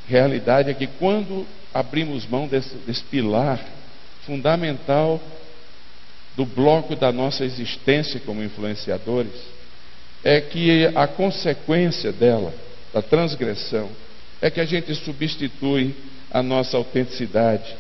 realidade 0.07 0.71
é 0.71 0.75
que 0.75 0.87
quando 0.87 1.47
abrimos 1.73 2.27
mão 2.27 2.47
desse, 2.47 2.75
desse 2.87 3.03
pilar 3.05 3.61
fundamental 4.25 5.21
do 6.37 6.45
bloco 6.45 6.95
da 6.95 7.11
nossa 7.11 7.45
existência 7.45 8.21
como 8.21 8.43
influenciadores 8.43 9.33
é 10.25 10.41
que 10.41 10.87
a 10.95 11.07
consequência 11.07 12.13
dela 12.13 12.53
da 12.93 13.03
transgressão, 13.03 13.91
é 14.41 14.51
que 14.51 14.61
a 14.61 14.65
gente 14.65 14.95
substitui 14.95 15.95
a 16.31 16.43
nossa 16.43 16.77
autenticidade 16.77 17.77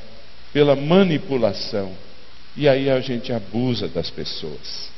pela 0.53 0.75
manipulação. 0.75 1.93
E 2.57 2.69
aí 2.69 2.91
a 2.91 3.01
gente 3.01 3.33
abusa 3.33 3.89
das 3.89 4.11
pessoas. 4.11 4.91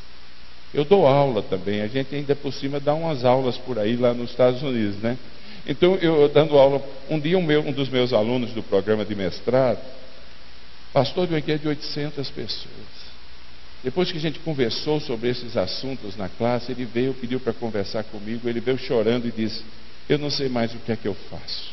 Eu 0.73 0.85
dou 0.85 1.06
aula 1.06 1.42
também, 1.42 1.82
a 1.82 1.87
gente 1.87 2.14
ainda 2.14 2.35
por 2.35 2.52
cima 2.52 2.78
dá 2.78 2.94
umas 2.94 3.25
aulas 3.25 3.56
por 3.59 3.78
aí 3.78 3.97
lá 3.97 4.14
nos 4.14 4.30
Estados 4.30 4.62
Unidos, 4.62 4.97
né? 4.97 5.18
Então, 5.66 5.97
eu 5.97 6.28
dando 6.28 6.56
aula, 6.56 6.82
um 7.09 7.18
dia 7.20 7.37
um, 7.37 7.42
meu, 7.42 7.61
um 7.61 7.73
dos 7.73 7.88
meus 7.88 8.12
alunos 8.12 8.52
do 8.52 8.62
programa 8.62 9.04
de 9.04 9.14
mestrado, 9.14 9.78
pastor 10.92 11.26
de 11.26 11.35
uma 11.35 11.38
igreja 11.38 11.59
de 11.59 11.68
800 11.68 12.30
pessoas. 12.30 13.00
Depois 13.83 14.13
que 14.13 14.19
a 14.19 14.21
gente 14.21 14.39
conversou 14.41 15.01
sobre 15.01 15.31
esses 15.31 15.57
assuntos 15.57 16.17
na 16.17 16.29
classe, 16.29 16.71
ele 16.71 16.85
veio, 16.85 17.15
pediu 17.15 17.41
para 17.41 17.53
conversar 17.53 18.05
comigo, 18.05 18.49
ele 18.49 18.61
veio 18.61 18.79
chorando 18.79 19.27
e 19.27 19.31
disse: 19.31 19.65
Eu 20.09 20.19
não 20.19 20.29
sei 20.29 20.49
mais 20.49 20.75
o 20.75 20.79
que 20.79 20.93
é 20.93 20.97
que 20.97 21.09
eu 21.09 21.15
faço. 21.15 21.73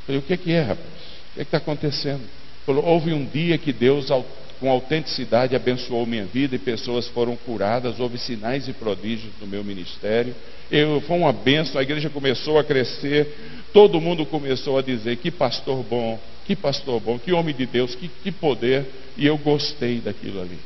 Eu 0.00 0.06
falei: 0.06 0.20
O 0.20 0.22
que 0.22 0.32
é 0.32 0.36
que 0.36 0.52
é, 0.52 0.62
rapaz? 0.62 0.86
O 0.86 1.34
que 1.34 1.40
é 1.40 1.44
que 1.44 1.48
está 1.48 1.58
acontecendo? 1.58 2.20
Ele 2.20 2.64
falou: 2.64 2.84
Houve 2.84 3.12
um 3.12 3.24
dia 3.24 3.58
que 3.58 3.70
Deus 3.70 4.10
com 4.58 4.70
autenticidade 4.70 5.54
abençoou 5.54 6.06
minha 6.06 6.24
vida 6.24 6.56
e 6.56 6.58
pessoas 6.58 7.06
foram 7.08 7.36
curadas, 7.36 8.00
houve 8.00 8.18
sinais 8.18 8.66
e 8.66 8.72
prodígios 8.72 9.32
no 9.40 9.46
meu 9.46 9.62
ministério. 9.62 10.34
Eu, 10.70 11.00
foi 11.02 11.18
uma 11.18 11.32
benção, 11.32 11.78
a 11.78 11.82
igreja 11.82 12.08
começou 12.08 12.58
a 12.58 12.64
crescer, 12.64 13.36
todo 13.74 14.00
mundo 14.00 14.24
começou 14.24 14.78
a 14.78 14.82
dizer: 14.82 15.16
que 15.16 15.30
pastor 15.30 15.82
bom, 15.84 16.18
que 16.46 16.56
pastor 16.56 16.98
bom, 16.98 17.18
que 17.18 17.30
homem 17.30 17.54
de 17.54 17.66
Deus, 17.66 17.94
que, 17.94 18.08
que 18.08 18.32
poder, 18.32 18.86
e 19.18 19.26
eu 19.26 19.36
gostei 19.36 20.00
daquilo 20.00 20.40
ali. 20.40 20.58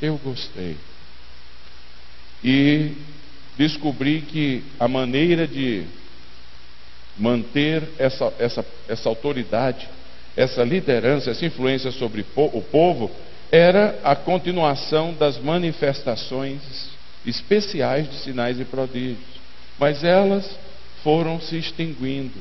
Eu 0.00 0.18
gostei. 0.18 0.76
E 2.42 2.92
descobri 3.56 4.20
que 4.20 4.62
a 4.78 4.86
maneira 4.88 5.46
de 5.46 5.84
manter 7.16 7.82
essa, 7.98 8.32
essa, 8.38 8.66
essa 8.88 9.08
autoridade 9.08 9.88
essa 10.36 10.64
liderança, 10.64 11.30
essa 11.30 11.44
influência 11.44 11.90
sobre 11.92 12.24
o 12.34 12.62
povo, 12.62 13.10
era 13.50 14.00
a 14.02 14.16
continuação 14.16 15.14
das 15.14 15.38
manifestações 15.38 16.60
especiais 17.24 18.10
de 18.10 18.16
sinais 18.16 18.58
e 18.58 18.64
prodígios. 18.64 19.18
Mas 19.78 20.02
elas 20.02 20.58
foram 21.02 21.40
se 21.40 21.56
extinguindo. 21.56 22.38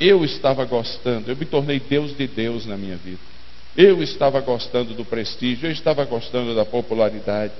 Eu 0.00 0.24
estava 0.24 0.64
gostando, 0.64 1.30
eu 1.30 1.36
me 1.36 1.44
tornei 1.44 1.80
Deus 1.80 2.16
de 2.16 2.26
Deus 2.26 2.66
na 2.66 2.76
minha 2.76 2.96
vida. 2.96 3.27
Eu 3.78 4.02
estava 4.02 4.40
gostando 4.40 4.92
do 4.92 5.04
prestígio, 5.04 5.68
eu 5.68 5.72
estava 5.72 6.04
gostando 6.04 6.54
da 6.54 6.66
popularidade. 6.66 7.54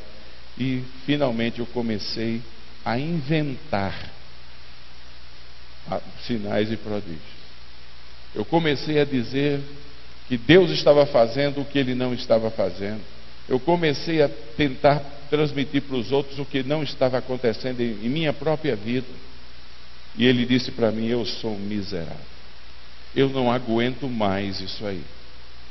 E 0.58 0.82
finalmente 1.06 1.60
eu 1.60 1.66
comecei 1.66 2.42
a 2.84 2.98
inventar 2.98 4.12
sinais 6.26 6.70
e 6.70 6.76
prodígios 6.76 7.38
eu 8.34 8.44
comecei 8.44 9.00
a 9.00 9.04
dizer 9.04 9.60
que 10.28 10.36
Deus 10.36 10.70
estava 10.70 11.06
fazendo 11.06 11.60
o 11.60 11.64
que 11.64 11.78
ele 11.78 11.94
não 11.94 12.12
estava 12.12 12.50
fazendo. 12.50 13.00
Eu 13.48 13.58
comecei 13.58 14.22
a 14.22 14.28
tentar 14.28 15.00
transmitir 15.30 15.82
para 15.82 15.96
os 15.96 16.12
outros 16.12 16.38
o 16.38 16.44
que 16.44 16.62
não 16.62 16.82
estava 16.82 17.18
acontecendo 17.18 17.80
em, 17.80 18.06
em 18.06 18.08
minha 18.08 18.32
própria 18.32 18.76
vida. 18.76 19.08
E 20.16 20.26
ele 20.26 20.44
disse 20.44 20.70
para 20.70 20.92
mim: 20.92 21.08
Eu 21.08 21.24
sou 21.24 21.54
um 21.54 21.58
miserável. 21.58 22.16
Eu 23.16 23.28
não 23.30 23.50
aguento 23.50 24.08
mais 24.08 24.60
isso 24.60 24.86
aí. 24.86 25.02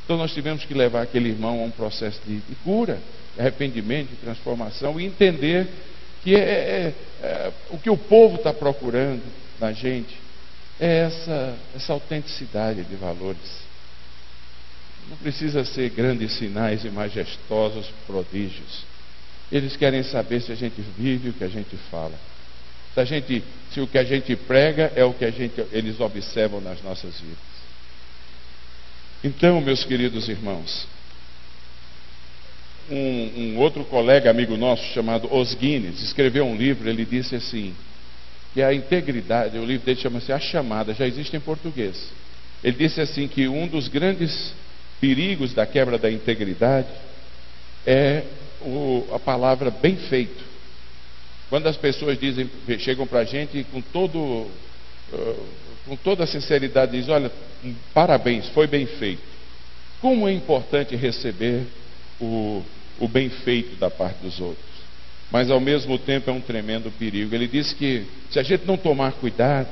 Então 0.08 0.16
nós 0.16 0.34
tivemos 0.34 0.64
que 0.64 0.74
levar 0.74 1.02
aquele 1.02 1.28
irmão 1.28 1.60
a 1.60 1.64
um 1.66 1.70
processo 1.70 2.22
de, 2.26 2.38
de 2.38 2.56
cura, 2.64 2.98
de 3.36 3.42
arrependimento, 3.42 4.12
de 4.12 4.16
transformação 4.16 4.98
e 4.98 5.06
entender 5.06 5.68
que 6.24 6.34
é, 6.34 6.40
é, 6.40 6.94
é 7.22 7.52
o 7.72 7.78
que 7.78 7.90
o 7.90 7.98
povo 7.98 8.38
está 8.38 8.54
procurando 8.54 9.22
na 9.60 9.74
gente 9.74 10.16
é 10.80 11.00
essa, 11.00 11.58
essa 11.76 11.92
autenticidade 11.92 12.86
de 12.86 12.96
valores. 12.96 13.68
Não 15.10 15.18
precisa 15.18 15.66
ser 15.66 15.90
grandes 15.90 16.38
sinais 16.38 16.86
e 16.86 16.90
majestosos 16.90 17.88
prodígios. 18.06 18.86
Eles 19.52 19.76
querem 19.76 20.04
saber 20.04 20.42
se 20.42 20.54
a 20.54 20.56
gente 20.56 20.82
vive 20.98 21.30
o 21.30 21.34
que 21.34 21.44
a 21.44 21.50
gente 21.50 21.76
fala. 21.92 22.18
Se, 22.94 23.02
a 23.02 23.04
gente, 23.04 23.44
se 23.74 23.82
o 23.82 23.88
que 23.88 23.98
a 23.98 24.06
gente 24.06 24.38
prega 24.38 24.90
é 24.96 25.04
o 25.04 25.14
que 25.14 25.26
a 25.26 25.32
gente, 25.32 25.62
eles 25.74 26.00
observam 26.00 26.62
nas 26.62 26.82
nossas 26.82 27.20
vidas. 27.20 27.57
Então, 29.24 29.60
meus 29.62 29.84
queridos 29.84 30.30
irmãos, 30.30 30.88
um, 32.90 33.32
um 33.36 33.58
outro 33.58 33.84
colega, 33.86 34.30
amigo 34.30 34.56
nosso, 34.56 34.84
chamado 34.94 35.34
Os 35.34 35.54
Guinness, 35.54 36.02
escreveu 36.02 36.46
um 36.46 36.56
livro, 36.56 36.90
ele 36.90 37.06
disse 37.06 37.36
assim: 37.36 37.76
que 38.54 38.62
a 38.62 38.74
integridade, 38.74 39.58
o 39.58 39.66
livro 39.66 39.86
dele 39.86 40.00
chama-se 40.00 40.32
A 40.32 40.40
Chamada, 40.40 40.94
já 40.94 41.06
existe 41.06 41.36
em 41.36 41.40
português. 41.40 42.10
Ele 42.64 42.76
disse 42.76 43.00
assim 43.00 43.28
que 43.28 43.48
um 43.48 43.68
dos 43.68 43.88
grandes 43.88 44.54
perigos 45.00 45.54
da 45.54 45.66
quebra 45.66 45.98
da 45.98 46.10
integridade 46.10 46.88
é 47.86 48.24
o, 48.62 49.08
a 49.14 49.20
palavra 49.20 49.70
bem 49.70 49.96
feito. 49.96 50.44
Quando 51.50 51.68
as 51.68 51.78
pessoas 51.78 52.20
dizem, 52.20 52.50
chegam 52.80 53.06
para 53.06 53.20
a 53.20 53.24
gente 53.24 53.64
com 53.72 53.80
todo, 53.80 54.18
uh, 54.18 55.48
com 55.88 55.96
toda 55.96 56.24
a 56.24 56.28
sinceridade, 56.28 56.92
dizem, 56.92 57.14
olha, 57.14 57.32
parabéns, 57.94 58.48
foi 58.50 58.68
bem 58.68 58.86
feito. 58.86 59.22
Como 60.02 60.28
é 60.28 60.34
importante 60.34 60.96
receber 60.96 61.64
o, 62.20 62.62
o 63.00 63.08
bem 63.08 63.30
feito 63.30 63.76
da 63.78 63.90
parte 63.90 64.18
dos 64.22 64.40
outros 64.40 64.68
mas 65.32 65.52
ao 65.52 65.60
mesmo 65.60 65.98
tempo 65.98 66.30
é 66.30 66.34
um 66.34 66.42
tremendo 66.42 66.92
perigo. 66.92 67.34
Ele 67.36 67.48
diz 67.48 67.74
que 67.74 68.06
se 68.30 68.40
a 68.40 68.44
gente 68.44 68.66
não 68.66 68.78
tomar 68.78 69.12
cuidado, 69.14 69.68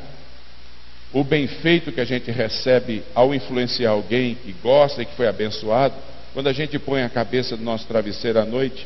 o 1.13 1.24
bem 1.24 1.48
feito 1.48 1.91
que 1.91 2.01
a 2.01 2.05
gente 2.05 2.29
recebe 2.29 3.03
ao 3.13 3.34
influenciar 3.34 3.91
alguém 3.91 4.36
que 4.36 4.51
gosta 4.62 5.01
e 5.01 5.05
que 5.05 5.15
foi 5.15 5.27
abençoado, 5.27 5.95
quando 6.34 6.48
a 6.48 6.53
gente 6.53 6.77
põe 6.77 7.03
a 7.03 7.10
cabeça 7.10 7.55
do 7.55 7.63
nosso 7.63 7.88
travesseiro 7.88 8.39
à 8.39 8.45
noite, 8.45 8.86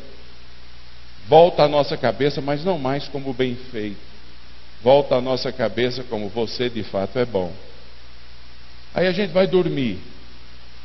volta 1.28 1.64
à 1.64 1.68
nossa 1.68 1.96
cabeça, 1.96 2.40
mas 2.40 2.64
não 2.64 2.78
mais 2.78 3.08
como 3.08 3.32
bem 3.34 3.56
feito. 3.72 4.09
Volta 4.82 5.16
à 5.16 5.20
nossa 5.20 5.52
cabeça 5.52 6.02
como 6.04 6.28
você 6.28 6.70
de 6.70 6.82
fato 6.82 7.18
é 7.18 7.24
bom. 7.24 7.52
Aí 8.94 9.06
a 9.06 9.12
gente 9.12 9.30
vai 9.30 9.46
dormir. 9.46 9.98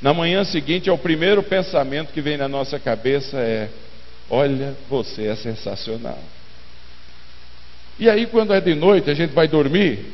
Na 0.01 0.13
manhã 0.13 0.43
seguinte, 0.43 0.89
é 0.89 0.93
o 0.93 0.97
primeiro 0.97 1.41
pensamento 1.41 2.11
que 2.11 2.21
vem 2.21 2.37
na 2.37 2.47
nossa 2.47 2.77
cabeça 2.77 3.37
é: 3.37 3.69
Olha, 4.29 4.75
você 4.89 5.27
é 5.27 5.35
sensacional. 5.35 6.19
E 7.97 8.09
aí, 8.09 8.27
quando 8.27 8.53
é 8.53 8.59
de 8.59 8.75
noite, 8.75 9.09
a 9.09 9.13
gente 9.13 9.31
vai 9.31 9.47
dormir, 9.47 10.05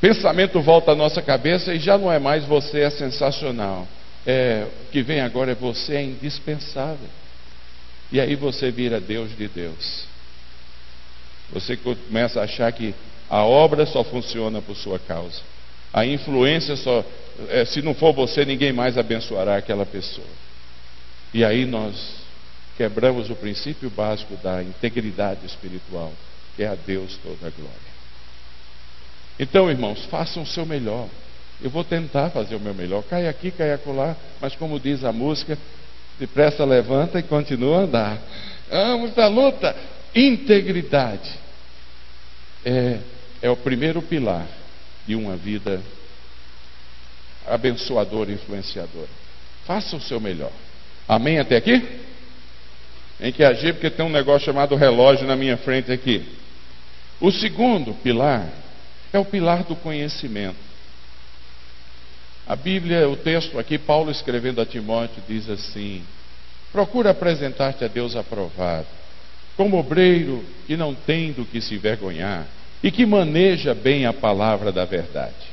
pensamento 0.00 0.60
volta 0.60 0.92
à 0.92 0.94
nossa 0.94 1.20
cabeça 1.20 1.74
e 1.74 1.80
já 1.80 1.98
não 1.98 2.12
é 2.12 2.18
mais 2.18 2.44
você 2.44 2.80
é 2.80 2.90
sensacional. 2.90 3.88
É, 4.24 4.66
o 4.84 4.90
que 4.92 5.02
vem 5.02 5.20
agora 5.20 5.52
é 5.52 5.54
você 5.54 5.96
é 5.96 6.02
indispensável. 6.02 7.08
E 8.12 8.20
aí 8.20 8.36
você 8.36 8.70
vira 8.70 9.00
Deus 9.00 9.36
de 9.36 9.48
Deus. 9.48 10.04
Você 11.52 11.76
começa 11.76 12.40
a 12.40 12.44
achar 12.44 12.70
que 12.72 12.94
a 13.28 13.44
obra 13.44 13.86
só 13.86 14.02
funciona 14.04 14.60
por 14.60 14.76
sua 14.76 14.98
causa. 14.98 15.40
A 15.92 16.06
influência 16.06 16.76
só, 16.76 17.04
é, 17.48 17.64
se 17.64 17.82
não 17.82 17.94
for 17.94 18.12
você, 18.12 18.44
ninguém 18.44 18.72
mais 18.72 18.96
abençoará 18.96 19.56
aquela 19.56 19.84
pessoa. 19.84 20.26
E 21.34 21.44
aí 21.44 21.64
nós 21.64 21.94
quebramos 22.76 23.30
o 23.30 23.36
princípio 23.36 23.90
básico 23.90 24.36
da 24.36 24.62
integridade 24.62 25.44
espiritual, 25.46 26.12
que 26.56 26.62
é 26.62 26.68
a 26.68 26.74
Deus 26.74 27.16
toda 27.22 27.46
a 27.46 27.50
glória. 27.50 27.90
Então, 29.38 29.70
irmãos, 29.70 30.04
façam 30.06 30.42
o 30.42 30.46
seu 30.46 30.66
melhor. 30.66 31.08
Eu 31.62 31.70
vou 31.70 31.84
tentar 31.84 32.30
fazer 32.30 32.54
o 32.56 32.60
meu 32.60 32.74
melhor. 32.74 33.02
Cai 33.04 33.26
aqui, 33.26 33.50
cai 33.50 33.72
acolá, 33.72 34.16
mas 34.40 34.54
como 34.54 34.78
diz 34.78 35.04
a 35.04 35.12
música, 35.12 35.58
depressa 36.18 36.64
levanta 36.64 37.18
e 37.18 37.22
continua 37.22 37.78
a 37.78 37.80
andar. 37.82 38.18
Vamos 38.70 39.18
à 39.18 39.26
luta. 39.26 39.74
Integridade 40.14 41.39
é, 42.64 42.98
é 43.42 43.50
o 43.50 43.56
primeiro 43.56 44.02
pilar 44.02 44.46
de 45.06 45.14
uma 45.14 45.36
vida 45.36 45.80
abençoadora, 47.46 48.30
influenciadora. 48.30 49.08
Faça 49.66 49.96
o 49.96 50.00
seu 50.00 50.20
melhor. 50.20 50.52
Amém 51.08 51.38
até 51.38 51.56
aqui? 51.56 51.82
Tem 53.18 53.32
que 53.32 53.44
agir 53.44 53.74
porque 53.74 53.90
tem 53.90 54.04
um 54.04 54.10
negócio 54.10 54.46
chamado 54.46 54.74
relógio 54.76 55.26
na 55.26 55.36
minha 55.36 55.56
frente 55.56 55.92
aqui. 55.92 56.26
O 57.20 57.30
segundo 57.30 57.92
pilar 58.02 58.48
é 59.12 59.18
o 59.18 59.24
pilar 59.24 59.64
do 59.64 59.76
conhecimento. 59.76 60.56
A 62.46 62.56
Bíblia, 62.56 63.08
o 63.08 63.16
texto 63.16 63.58
aqui, 63.58 63.78
Paulo 63.78 64.10
escrevendo 64.10 64.60
a 64.60 64.66
Timóteo, 64.66 65.22
diz 65.28 65.48
assim: 65.48 66.02
Procura 66.72 67.10
apresentar-te 67.10 67.84
a 67.84 67.88
Deus 67.88 68.16
aprovado, 68.16 68.86
como 69.56 69.78
obreiro 69.78 70.44
que 70.66 70.76
não 70.76 70.94
tem 70.94 71.32
do 71.32 71.44
que 71.44 71.60
se 71.60 71.74
envergonhar 71.74 72.46
e 72.82 72.90
que 72.90 73.04
maneja 73.04 73.74
bem 73.74 74.06
a 74.06 74.12
palavra 74.12 74.72
da 74.72 74.84
verdade. 74.84 75.50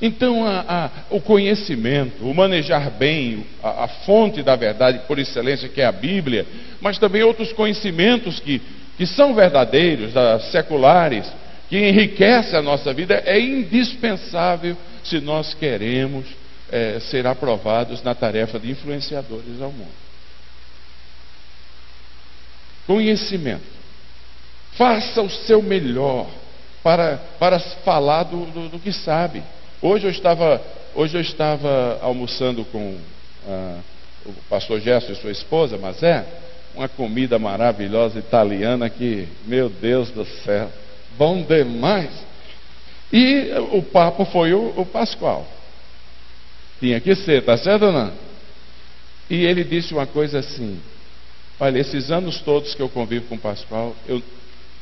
Então, 0.00 0.44
a, 0.44 0.64
a, 0.66 0.90
o 1.10 1.20
conhecimento, 1.20 2.28
o 2.28 2.34
manejar 2.34 2.90
bem 2.90 3.46
a, 3.62 3.84
a, 3.84 3.88
fonte 3.88 4.42
da 4.42 4.56
verdade 4.56 5.02
por 5.06 5.18
excelência, 5.18 5.68
que 5.68 5.80
é 5.80 5.86
a 5.86 5.92
Bíblia, 5.92 6.44
mas 6.80 6.98
também 6.98 7.22
outros 7.22 7.52
conhecimentos 7.52 8.40
que, 8.40 8.58
que 8.58 8.82
que 8.96 9.06
são 9.06 9.34
verdadeiros, 9.34 10.12
seculares, 10.52 11.26
que 11.68 11.76
enriquecem 11.76 12.56
a 12.56 12.62
nossa 12.62 12.92
vida, 12.92 13.20
é 13.26 13.40
indispensável 13.40 14.76
se 15.02 15.18
nós 15.20 15.54
queremos 15.54 16.26
é, 16.70 17.00
ser 17.00 17.26
aprovados 17.26 18.00
na 18.02 18.14
tarefa 18.14 18.60
de 18.60 18.70
influenciadores 18.70 19.60
ao 19.60 19.72
mundo. 19.72 19.90
Conhecimento. 22.86 23.64
Faça 24.72 25.20
o 25.22 25.30
seu 25.30 25.62
melhor 25.62 26.28
para, 26.82 27.18
para 27.38 27.58
falar 27.58 28.24
do, 28.24 28.46
do, 28.46 28.68
do 28.70 28.78
que 28.78 28.92
sabe. 28.92 29.42
Hoje 29.80 30.06
eu 30.06 30.10
estava, 30.10 30.60
hoje 30.94 31.16
eu 31.16 31.20
estava 31.20 31.98
almoçando 32.02 32.64
com 32.66 32.98
ah, 33.46 33.78
o 34.24 34.32
pastor 34.48 34.80
Gerson 34.80 35.12
e 35.12 35.16
sua 35.16 35.30
esposa, 35.30 35.76
mas 35.76 36.02
é 36.02 36.24
uma 36.74 36.88
comida 36.88 37.38
maravilhosa 37.38 38.18
italiana 38.18 38.88
que, 38.88 39.28
meu 39.46 39.68
Deus 39.68 40.10
do 40.10 40.24
céu, 40.24 40.70
bom 41.18 41.42
demais. 41.42 42.10
E 43.12 43.50
o 43.72 43.82
papo 43.82 44.24
foi 44.24 44.54
o, 44.54 44.72
o 44.76 44.86
Pascoal. 44.86 45.46
Tinha 46.80 47.00
que 47.00 47.14
ser, 47.14 47.44
tá 47.44 47.56
certo 47.56 47.86
ou 47.86 47.92
não? 47.92 48.12
E 49.28 49.44
ele 49.44 49.62
disse 49.62 49.92
uma 49.92 50.06
coisa 50.06 50.38
assim: 50.38 50.80
Olha, 51.60 51.78
esses 51.78 52.10
anos 52.10 52.40
todos 52.40 52.74
que 52.74 52.82
eu 52.82 52.88
convivo 52.88 53.26
com 53.26 53.36
o 53.36 53.38
Pascoal, 53.38 53.94
eu, 54.06 54.22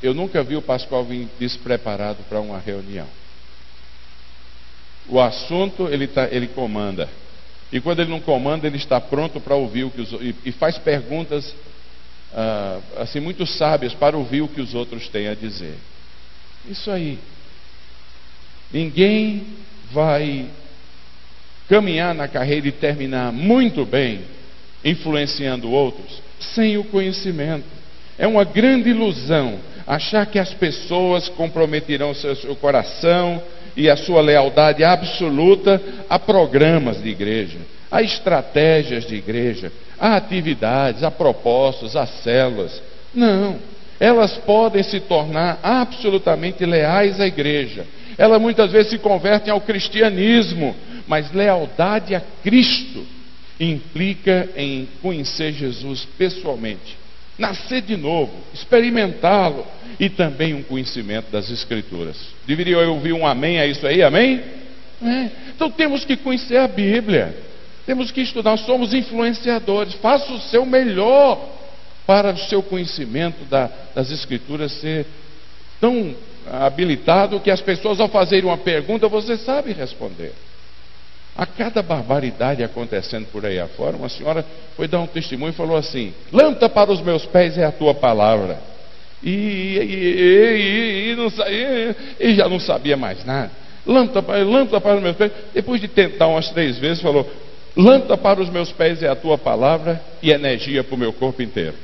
eu 0.02 0.14
nunca 0.14 0.42
vi 0.42 0.56
o 0.56 0.62
Pascoal 0.62 1.04
vir 1.04 1.28
despreparado 1.38 2.22
para 2.28 2.40
uma 2.40 2.58
reunião. 2.58 3.06
O 5.08 5.20
assunto 5.20 5.88
ele, 5.88 6.06
tá, 6.06 6.28
ele 6.30 6.48
comanda. 6.48 7.08
E 7.72 7.80
quando 7.80 8.00
ele 8.00 8.10
não 8.10 8.20
comanda, 8.20 8.66
ele 8.66 8.76
está 8.76 9.00
pronto 9.00 9.40
para 9.40 9.54
ouvir 9.54 9.84
o 9.84 9.90
que 9.90 10.00
os 10.00 10.12
e, 10.12 10.34
e 10.46 10.52
faz 10.52 10.78
perguntas 10.78 11.54
ah, 12.32 12.80
assim 12.98 13.18
muito 13.20 13.44
sábias 13.44 13.92
para 13.92 14.16
ouvir 14.16 14.42
o 14.42 14.48
que 14.48 14.60
os 14.60 14.74
outros 14.74 15.08
têm 15.08 15.28
a 15.28 15.34
dizer. 15.34 15.76
Isso 16.68 16.90
aí. 16.90 17.18
Ninguém 18.72 19.44
vai 19.90 20.48
caminhar 21.68 22.14
na 22.14 22.28
carreira 22.28 22.68
e 22.68 22.72
terminar 22.72 23.32
muito 23.32 23.84
bem, 23.84 24.24
influenciando 24.84 25.70
outros, 25.70 26.22
sem 26.40 26.78
o 26.78 26.84
conhecimento. 26.84 27.64
É 28.18 28.26
uma 28.26 28.44
grande 28.44 28.90
ilusão 28.90 29.58
achar 29.86 30.26
que 30.26 30.38
as 30.38 30.52
pessoas 30.52 31.28
comprometerão 31.28 32.14
seu, 32.14 32.34
seu 32.36 32.54
coração 32.56 33.42
e 33.76 33.88
a 33.88 33.96
sua 33.96 34.20
lealdade 34.20 34.84
absoluta 34.84 35.80
a 36.08 36.18
programas 36.18 37.02
de 37.02 37.08
igreja, 37.08 37.58
a 37.90 38.02
estratégias 38.02 39.06
de 39.06 39.16
igreja, 39.16 39.72
a 39.98 40.16
atividades, 40.16 41.02
a 41.02 41.10
propósitos, 41.10 41.96
a 41.96 42.06
células. 42.06 42.82
Não. 43.14 43.56
Elas 43.98 44.36
podem 44.38 44.82
se 44.82 45.00
tornar 45.00 45.58
absolutamente 45.62 46.64
leais 46.64 47.20
à 47.20 47.26
igreja. 47.26 47.86
Elas 48.16 48.40
muitas 48.40 48.70
vezes 48.70 48.90
se 48.90 48.98
convertem 48.98 49.52
ao 49.52 49.60
cristianismo, 49.60 50.74
mas 51.06 51.32
lealdade 51.32 52.14
a 52.14 52.22
Cristo 52.42 53.19
implica 53.60 54.48
em 54.56 54.88
conhecer 55.02 55.52
Jesus 55.52 56.08
pessoalmente, 56.16 56.96
nascer 57.38 57.82
de 57.82 57.96
novo, 57.96 58.32
experimentá-lo 58.54 59.66
e 59.98 60.08
também 60.08 60.54
um 60.54 60.62
conhecimento 60.62 61.30
das 61.30 61.50
Escrituras. 61.50 62.16
Deveria 62.46 62.76
eu 62.76 62.94
ouvir 62.94 63.12
um 63.12 63.26
amém 63.26 63.60
a 63.60 63.66
isso 63.66 63.86
aí, 63.86 64.02
amém? 64.02 64.40
É. 65.02 65.30
Então 65.54 65.70
temos 65.70 66.04
que 66.04 66.16
conhecer 66.16 66.56
a 66.56 66.66
Bíblia, 66.66 67.36
temos 67.84 68.10
que 68.10 68.22
estudar, 68.22 68.56
somos 68.56 68.94
influenciadores, 68.94 69.94
faça 69.94 70.32
o 70.32 70.40
seu 70.40 70.64
melhor 70.64 71.38
para 72.06 72.32
o 72.32 72.38
seu 72.38 72.62
conhecimento 72.62 73.44
da, 73.44 73.70
das 73.94 74.10
Escrituras 74.10 74.72
ser 74.72 75.06
tão 75.80 76.14
habilitado 76.50 77.40
que 77.40 77.50
as 77.50 77.60
pessoas, 77.60 78.00
ao 78.00 78.08
fazerem 78.08 78.46
uma 78.46 78.58
pergunta, 78.58 79.06
você 79.06 79.36
sabe 79.36 79.72
responder. 79.72 80.32
A 81.40 81.46
cada 81.46 81.80
barbaridade 81.82 82.62
acontecendo 82.62 83.26
por 83.32 83.46
aí 83.46 83.58
afora, 83.58 83.96
uma 83.96 84.10
senhora 84.10 84.44
foi 84.76 84.86
dar 84.86 85.00
um 85.00 85.06
testemunho 85.06 85.52
e 85.52 85.54
falou 85.54 85.74
assim: 85.74 86.12
Lâmpada 86.30 86.68
para 86.68 86.92
os 86.92 87.00
meus 87.00 87.24
pés 87.24 87.56
é 87.56 87.64
a 87.64 87.72
tua 87.72 87.94
palavra. 87.94 88.58
E, 89.22 89.30
e, 89.30 91.12
e, 91.12 91.16
não, 91.16 91.28
e, 92.20 92.34
já 92.34 92.46
não 92.46 92.60
sabia 92.60 92.94
mais 92.94 93.24
nada. 93.24 93.50
Lâmpada, 93.86 94.44
lâmpada 94.44 94.82
para 94.82 94.96
os 94.96 95.02
meus 95.02 95.16
pés. 95.16 95.32
Depois 95.54 95.80
de 95.80 95.88
tentar 95.88 96.26
umas 96.26 96.50
três 96.50 96.76
vezes, 96.76 97.02
falou: 97.02 97.26
Lâmpada 97.74 98.18
para 98.18 98.42
os 98.42 98.50
meus 98.50 98.70
pés 98.70 99.02
é 99.02 99.08
a 99.08 99.16
tua 99.16 99.38
palavra 99.38 99.98
e 100.22 100.30
energia 100.30 100.84
para 100.84 100.94
o 100.94 100.98
meu 100.98 101.14
corpo 101.14 101.40
inteiro. 101.40 101.74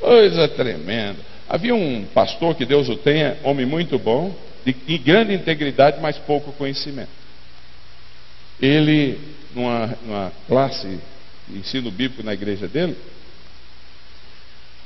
Coisa 0.00 0.48
tremenda. 0.48 1.31
Havia 1.52 1.74
um 1.74 2.06
pastor, 2.14 2.54
que 2.54 2.64
Deus 2.64 2.88
o 2.88 2.96
tenha, 2.96 3.36
homem 3.44 3.66
muito 3.66 3.98
bom, 3.98 4.34
de, 4.64 4.72
grande 4.96 5.34
integridade, 5.34 6.00
mas 6.00 6.16
pouco 6.16 6.50
conhecimento. 6.54 7.10
Ele, 8.58 9.20
numa, 9.54 9.98
numa 10.02 10.32
classe 10.48 10.98
de 11.46 11.58
ensino 11.58 11.90
bíblico 11.90 12.22
na 12.22 12.32
igreja 12.32 12.66
dele, 12.66 12.96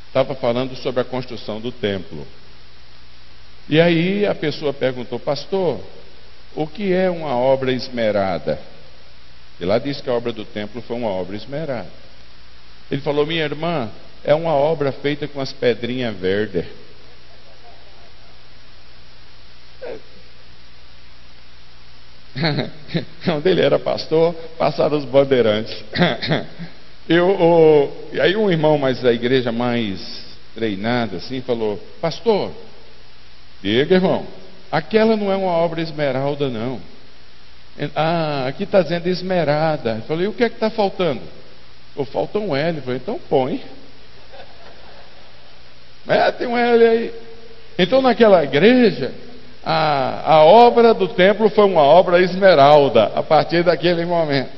estava 0.09 0.35
falando 0.35 0.75
sobre 0.75 1.01
a 1.01 1.05
construção 1.05 1.61
do 1.61 1.71
templo. 1.71 2.27
E 3.69 3.81
aí 3.81 4.27
a 4.27 4.35
pessoa 4.35 4.75
perguntou, 4.75 5.21
pastor, 5.21 5.81
o 6.53 6.67
que 6.67 6.93
é 6.93 7.09
uma 7.09 7.37
obra 7.37 7.71
esmerada? 7.71 8.59
E 9.61 9.65
lá 9.65 9.79
diz 9.79 10.01
que 10.01 10.11
a 10.11 10.15
obra 10.15 10.33
do 10.33 10.45
templo 10.45 10.83
foi 10.83 10.97
uma 10.97 11.11
obra 11.11 11.37
esmerada. 11.37 11.87
Ele 12.91 13.03
falou, 13.03 13.25
minha 13.25 13.45
irmã, 13.45 13.89
é 14.27 14.35
uma 14.35 14.53
obra 14.53 14.91
feita 14.91 15.29
com 15.29 15.41
as 15.41 15.53
pedrinhas 15.53 16.17
verdes. 16.17 16.67
Onde 23.31 23.49
ele 23.49 23.61
era 23.63 23.79
pastor, 23.79 24.35
passaram 24.59 24.99
os 24.99 25.05
bandeirantes. 25.05 25.73
Eu, 27.09 27.29
o, 27.29 28.09
e 28.13 28.21
aí 28.21 28.37
um 28.37 28.51
irmão 28.51 28.77
mais 28.77 29.01
da 29.01 29.13
igreja 29.13 29.53
mais 29.53 30.27
treinado 30.57 31.15
assim 31.17 31.41
falou, 31.41 31.81
pastor, 32.01 32.51
diga 33.63 33.95
irmão, 33.95 34.27
aquela 34.73 35.17
não 35.17 35.31
é 35.31 35.37
uma 35.37 35.53
obra 35.53 35.81
esmeralda 35.81 36.49
não. 36.49 36.81
Ah, 37.95 38.47
aqui 38.49 38.65
está 38.65 38.83
dizendo 38.83 39.07
esmerada. 39.07 39.99
Eu 39.99 40.03
falei, 40.03 40.27
o 40.27 40.33
que 40.33 40.43
é 40.43 40.49
que 40.49 40.57
está 40.57 40.69
faltando? 40.69 41.21
Ou 41.95 42.05
falta 42.05 42.41
um 42.41 42.57
L. 42.57 42.79
Eu 42.79 42.83
falei, 42.83 42.99
então 43.01 43.21
põe. 43.29 43.63
É, 46.09 46.31
tem 46.33 46.47
um 46.47 46.57
L 46.57 46.85
aí. 46.85 47.13
Então, 47.79 48.01
naquela 48.01 48.43
igreja, 48.43 49.13
a, 49.65 50.35
a 50.35 50.45
obra 50.45 50.95
do 50.95 51.09
templo 51.09 51.49
foi 51.51 51.65
uma 51.65 51.83
obra 51.83 52.21
esmeralda, 52.21 53.13
a 53.15 53.23
partir 53.23 53.65
daquele 53.65 54.05
momento. 54.05 54.51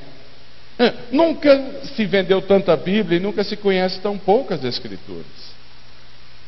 É, 0.78 0.92
nunca 1.10 1.80
se 1.96 2.06
vendeu 2.06 2.40
tanta 2.40 2.76
Bíblia 2.76 3.18
e 3.18 3.22
nunca 3.22 3.42
se 3.42 3.56
conhece 3.56 4.00
tão 4.00 4.16
poucas 4.16 4.62
Escrituras. 4.62 5.48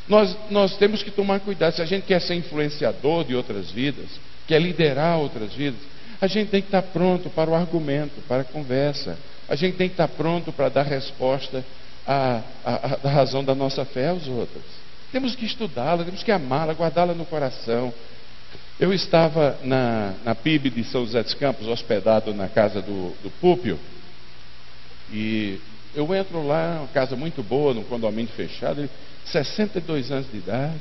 Nós, 0.06 0.36
nós 0.50 0.76
temos 0.76 1.02
que 1.02 1.10
tomar 1.10 1.40
cuidado. 1.40 1.74
Se 1.74 1.82
a 1.82 1.86
gente 1.86 2.04
quer 2.04 2.20
ser 2.20 2.34
influenciador 2.34 3.24
de 3.24 3.34
outras 3.34 3.70
vidas, 3.70 4.06
quer 4.46 4.60
liderar 4.60 5.18
outras 5.18 5.52
vidas, 5.54 5.80
a 6.20 6.26
gente 6.26 6.50
tem 6.50 6.60
que 6.60 6.68
estar 6.68 6.82
pronto 6.82 7.30
para 7.30 7.48
o 7.48 7.54
argumento, 7.54 8.20
para 8.28 8.42
a 8.42 8.44
conversa. 8.44 9.16
A 9.48 9.54
gente 9.54 9.76
tem 9.76 9.88
que 9.88 9.94
estar 9.94 10.08
pronto 10.08 10.52
para 10.52 10.68
dar 10.68 10.82
resposta 10.82 11.64
à, 12.06 12.40
à, 12.64 12.98
à 13.04 13.08
razão 13.08 13.42
da 13.42 13.54
nossa 13.54 13.84
fé 13.84 14.08
aos 14.08 14.28
outros. 14.28 14.79
Temos 15.12 15.34
que 15.34 15.44
estudá-la, 15.44 16.04
temos 16.04 16.22
que 16.22 16.30
amá-la, 16.30 16.72
guardá-la 16.72 17.14
no 17.14 17.24
coração. 17.24 17.92
Eu 18.78 18.92
estava 18.92 19.58
na, 19.62 20.14
na 20.24 20.34
PIB 20.34 20.70
de 20.70 20.84
São 20.84 21.04
José 21.04 21.22
dos 21.22 21.34
Campos, 21.34 21.66
hospedado 21.66 22.32
na 22.32 22.48
casa 22.48 22.80
do, 22.80 23.14
do 23.22 23.30
Púpio, 23.40 23.78
e 25.12 25.60
eu 25.94 26.14
entro 26.14 26.46
lá, 26.46 26.78
uma 26.78 26.88
casa 26.88 27.16
muito 27.16 27.42
boa, 27.42 27.74
num 27.74 27.82
condomínio 27.82 28.32
fechado, 28.32 28.88
62 29.26 30.10
anos 30.10 30.30
de 30.30 30.38
idade, 30.38 30.80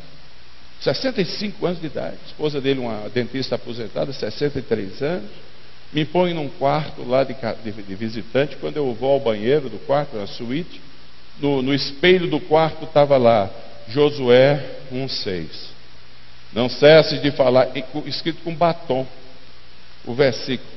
65 0.81 1.65
anos 1.65 1.81
de 1.81 1.87
idade, 1.87 2.17
esposa 2.27 2.61
dele, 2.61 2.79
uma 2.79 3.09
dentista 3.09 3.55
aposentada, 3.55 4.13
63 4.13 5.01
anos, 5.01 5.29
me 5.91 6.05
põe 6.05 6.33
num 6.33 6.47
quarto 6.47 7.03
lá 7.03 7.23
de, 7.23 7.35
de, 7.63 7.71
de 7.71 7.95
visitante, 7.95 8.55
quando 8.57 8.77
eu 8.77 8.93
vou 8.93 9.11
ao 9.13 9.19
banheiro 9.19 9.67
do 9.67 9.79
quarto, 9.79 10.15
na 10.15 10.27
suíte, 10.27 10.79
no, 11.39 11.61
no 11.61 11.73
espelho 11.73 12.29
do 12.29 12.39
quarto 12.39 12.85
estava 12.85 13.17
lá, 13.17 13.49
Josué 13.89 14.63
1,6. 14.91 15.47
Não 16.53 16.69
cesse 16.69 17.19
de 17.19 17.31
falar, 17.31 17.69
escrito 18.05 18.41
com 18.43 18.53
batom, 18.53 19.05
o 20.05 20.13
versículo. 20.13 20.69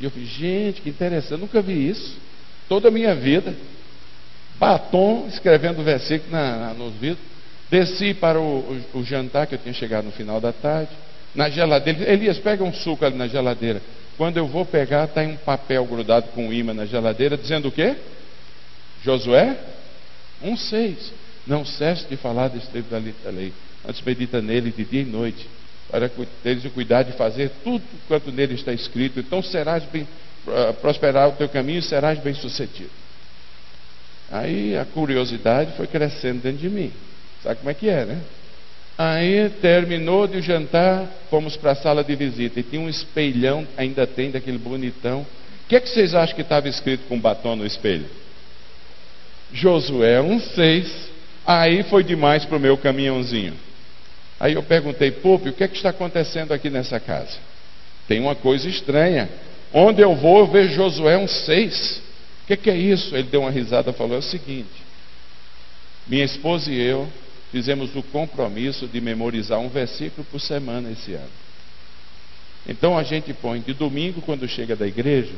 E 0.00 0.04
eu 0.04 0.10
falei, 0.10 0.26
gente, 0.26 0.80
que 0.80 0.88
interessante, 0.88 1.40
nunca 1.40 1.60
vi 1.60 1.88
isso. 1.88 2.16
Toda 2.68 2.88
a 2.88 2.90
minha 2.90 3.14
vida. 3.14 3.54
Batom 4.58 5.26
escrevendo 5.28 5.80
o 5.80 5.84
versículo 5.84 6.30
na, 6.30 6.56
na, 6.56 6.74
nos 6.74 6.94
vidros. 6.94 7.24
Desci 7.70 8.14
para 8.14 8.40
o, 8.40 8.82
o, 8.94 8.98
o, 8.98 9.04
jantar, 9.04 9.46
que 9.46 9.54
eu 9.54 9.58
tinha 9.58 9.74
chegado 9.74 10.06
no 10.06 10.12
final 10.12 10.40
da 10.40 10.52
tarde. 10.52 10.90
Na 11.34 11.50
geladeira, 11.50 12.10
Elias, 12.10 12.38
pega 12.38 12.64
um 12.64 12.72
suco 12.72 13.04
ali 13.04 13.16
na 13.16 13.26
geladeira. 13.26 13.82
quando 14.16 14.38
eu 14.38 14.46
vou 14.46 14.64
pegar, 14.64 15.04
está 15.04 15.22
em 15.22 15.32
um 15.32 15.36
papel 15.36 15.84
grudado 15.84 16.28
com 16.28 16.48
um 16.48 16.52
imã 16.52 16.72
na 16.72 16.86
geladeira, 16.86 17.36
dizendo 17.36 17.68
o 17.68 17.72
quê? 17.72 17.94
Josué 19.04 19.56
1,6. 20.42 20.96
Não 21.48 21.64
cesse 21.64 22.06
de 22.06 22.16
falar 22.16 22.48
desse 22.48 22.68
livro 22.72 22.90
da 22.90 23.30
lei. 23.30 23.52
Antes 23.88 24.02
medita 24.02 24.42
nele 24.42 24.70
de 24.70 24.84
dia 24.84 25.00
e 25.00 25.04
noite, 25.04 25.48
para 25.90 26.10
teres 26.42 26.64
o 26.64 26.70
cuidado 26.70 27.10
de 27.10 27.16
fazer 27.16 27.50
tudo 27.64 27.82
quanto 28.06 28.30
nele 28.30 28.54
está 28.54 28.72
escrito. 28.72 29.18
Então 29.18 29.42
serás 29.42 29.82
bem, 29.84 30.06
uh, 30.46 30.74
prosperar 30.74 31.28
o 31.28 31.32
teu 31.32 31.48
caminho 31.48 31.78
e 31.78 31.82
serás 31.82 32.18
bem 32.18 32.34
sucedido. 32.34 32.90
Aí 34.30 34.76
a 34.76 34.84
curiosidade 34.84 35.72
foi 35.74 35.86
crescendo 35.86 36.42
dentro 36.42 36.58
de 36.58 36.68
mim. 36.68 36.92
Sabe 37.42 37.56
como 37.56 37.70
é 37.70 37.74
que 37.74 37.88
é, 37.88 38.04
né? 38.04 38.20
Aí 38.98 39.48
terminou 39.62 40.26
de 40.26 40.42
jantar, 40.42 41.06
fomos 41.30 41.56
para 41.56 41.70
a 41.70 41.76
sala 41.76 42.04
de 42.04 42.14
visita 42.14 42.60
e 42.60 42.62
tinha 42.62 42.82
um 42.82 42.88
espelhão, 42.88 43.66
ainda 43.76 44.06
tem 44.06 44.30
daquele 44.30 44.58
bonitão. 44.58 45.20
O 45.20 45.68
que, 45.68 45.76
é 45.76 45.80
que 45.80 45.88
vocês 45.88 46.14
acham 46.14 46.34
que 46.34 46.42
estava 46.42 46.68
escrito 46.68 47.06
com 47.08 47.18
batom 47.18 47.56
no 47.56 47.64
espelho? 47.64 48.06
Josué 49.52 50.20
1,6. 50.20 51.17
Aí 51.48 51.82
foi 51.84 52.04
demais 52.04 52.44
para 52.44 52.58
o 52.58 52.60
meu 52.60 52.76
caminhãozinho. 52.76 53.54
Aí 54.38 54.52
eu 54.52 54.62
perguntei, 54.62 55.10
Pope, 55.10 55.48
o 55.48 55.52
que 55.54 55.64
é 55.64 55.68
que 55.68 55.76
está 55.76 55.88
acontecendo 55.88 56.52
aqui 56.52 56.68
nessa 56.68 57.00
casa? 57.00 57.38
Tem 58.06 58.20
uma 58.20 58.34
coisa 58.34 58.68
estranha. 58.68 59.30
Onde 59.72 60.02
eu 60.02 60.14
vou, 60.14 60.40
eu 60.40 60.46
vejo 60.46 60.74
Josué 60.74 61.16
1,6. 61.16 62.00
O 62.00 62.46
que, 62.48 62.56
que 62.58 62.68
é 62.68 62.76
isso? 62.76 63.16
Ele 63.16 63.30
deu 63.30 63.40
uma 63.40 63.50
risada 63.50 63.90
e 63.90 63.94
falou: 63.94 64.16
é 64.16 64.18
o 64.18 64.22
seguinte. 64.22 64.68
Minha 66.06 66.26
esposa 66.26 66.70
e 66.70 66.78
eu 66.78 67.08
fizemos 67.50 67.96
o 67.96 68.02
compromisso 68.02 68.86
de 68.86 69.00
memorizar 69.00 69.58
um 69.58 69.70
versículo 69.70 70.26
por 70.30 70.42
semana 70.42 70.90
esse 70.90 71.14
ano. 71.14 71.30
Então 72.68 72.98
a 72.98 73.02
gente 73.02 73.32
põe 73.32 73.58
de 73.58 73.72
domingo, 73.72 74.20
quando 74.20 74.46
chega 74.46 74.76
da 74.76 74.86
igreja, 74.86 75.32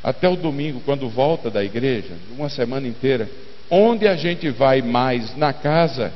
até 0.00 0.28
o 0.28 0.36
domingo, 0.36 0.80
quando 0.84 1.08
volta 1.08 1.50
da 1.50 1.64
igreja, 1.64 2.14
uma 2.38 2.48
semana 2.48 2.86
inteira, 2.86 3.28
onde 3.70 4.06
a 4.06 4.16
gente 4.16 4.48
vai 4.50 4.82
mais 4.82 5.36
na 5.36 5.52
casa, 5.52 6.12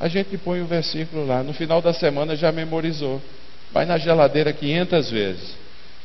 a 0.00 0.08
gente 0.08 0.36
põe 0.38 0.60
o 0.60 0.66
versículo 0.66 1.26
lá. 1.26 1.42
No 1.42 1.52
final 1.52 1.82
da 1.82 1.92
semana 1.92 2.36
já 2.36 2.52
memorizou. 2.52 3.20
Vai 3.72 3.84
na 3.84 3.98
geladeira 3.98 4.52
500 4.52 5.10
vezes. 5.10 5.54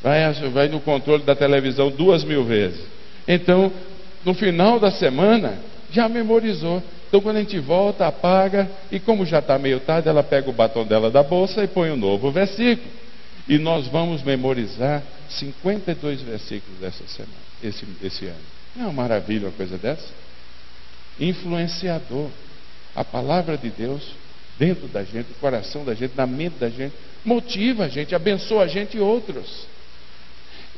Vai, 0.02 0.32
vai 0.50 0.68
no 0.68 0.80
controle 0.80 1.22
da 1.22 1.34
televisão 1.34 1.90
duas 1.90 2.24
mil 2.24 2.44
vezes. 2.44 2.84
Então, 3.26 3.72
no 4.24 4.34
final 4.34 4.78
da 4.78 4.90
semana, 4.90 5.58
já 5.90 6.08
memorizou. 6.08 6.82
Então, 7.08 7.20
quando 7.20 7.36
a 7.36 7.40
gente 7.40 7.58
volta, 7.58 8.06
apaga, 8.06 8.68
e 8.90 8.98
como 8.98 9.24
já 9.24 9.38
está 9.38 9.58
meio 9.58 9.80
tarde, 9.80 10.08
ela 10.08 10.22
pega 10.22 10.50
o 10.50 10.52
batom 10.52 10.84
dela 10.84 11.10
da 11.10 11.22
bolsa 11.22 11.62
e 11.62 11.68
põe 11.68 11.90
um 11.90 11.96
novo 11.96 12.30
versículo. 12.30 12.90
E 13.48 13.58
nós 13.58 13.86
vamos 13.86 14.22
memorizar 14.22 15.02
52 15.28 16.22
versículos 16.22 16.80
dessa 16.80 17.04
semana, 17.06 17.32
esse, 17.62 17.86
esse 18.02 18.26
ano. 18.26 18.36
Não 18.74 18.84
é 18.84 18.86
uma 18.88 19.02
maravilha 19.02 19.46
uma 19.46 19.52
coisa 19.52 19.78
dessa? 19.78 20.23
Influenciador. 21.18 22.30
A 22.94 23.04
palavra 23.04 23.56
de 23.56 23.70
Deus 23.70 24.02
dentro 24.58 24.86
da 24.88 25.02
gente, 25.02 25.28
no 25.28 25.34
coração 25.36 25.84
da 25.84 25.94
gente, 25.94 26.14
na 26.16 26.26
mente 26.26 26.58
da 26.58 26.68
gente, 26.68 26.94
motiva 27.24 27.84
a 27.84 27.88
gente, 27.88 28.14
abençoa 28.14 28.64
a 28.64 28.66
gente 28.66 28.96
e 28.96 29.00
outros. 29.00 29.66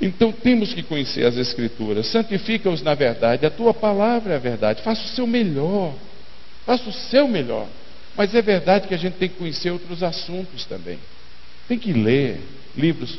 Então 0.00 0.32
temos 0.32 0.72
que 0.72 0.82
conhecer 0.82 1.24
as 1.26 1.36
Escrituras, 1.36 2.06
santifica-os 2.06 2.82
na 2.82 2.94
verdade, 2.94 3.46
a 3.46 3.50
tua 3.50 3.72
palavra 3.72 4.34
é 4.34 4.36
a 4.36 4.40
verdade, 4.40 4.82
faça 4.82 5.04
o 5.04 5.08
seu 5.08 5.26
melhor. 5.26 5.94
Faça 6.66 6.88
o 6.90 6.92
seu 6.92 7.28
melhor. 7.28 7.66
Mas 8.16 8.34
é 8.34 8.42
verdade 8.42 8.88
que 8.88 8.94
a 8.94 8.98
gente 8.98 9.14
tem 9.14 9.28
que 9.28 9.36
conhecer 9.36 9.70
outros 9.70 10.02
assuntos 10.02 10.64
também. 10.64 10.98
Tem 11.68 11.78
que 11.78 11.92
ler 11.92 12.40
livros 12.76 13.16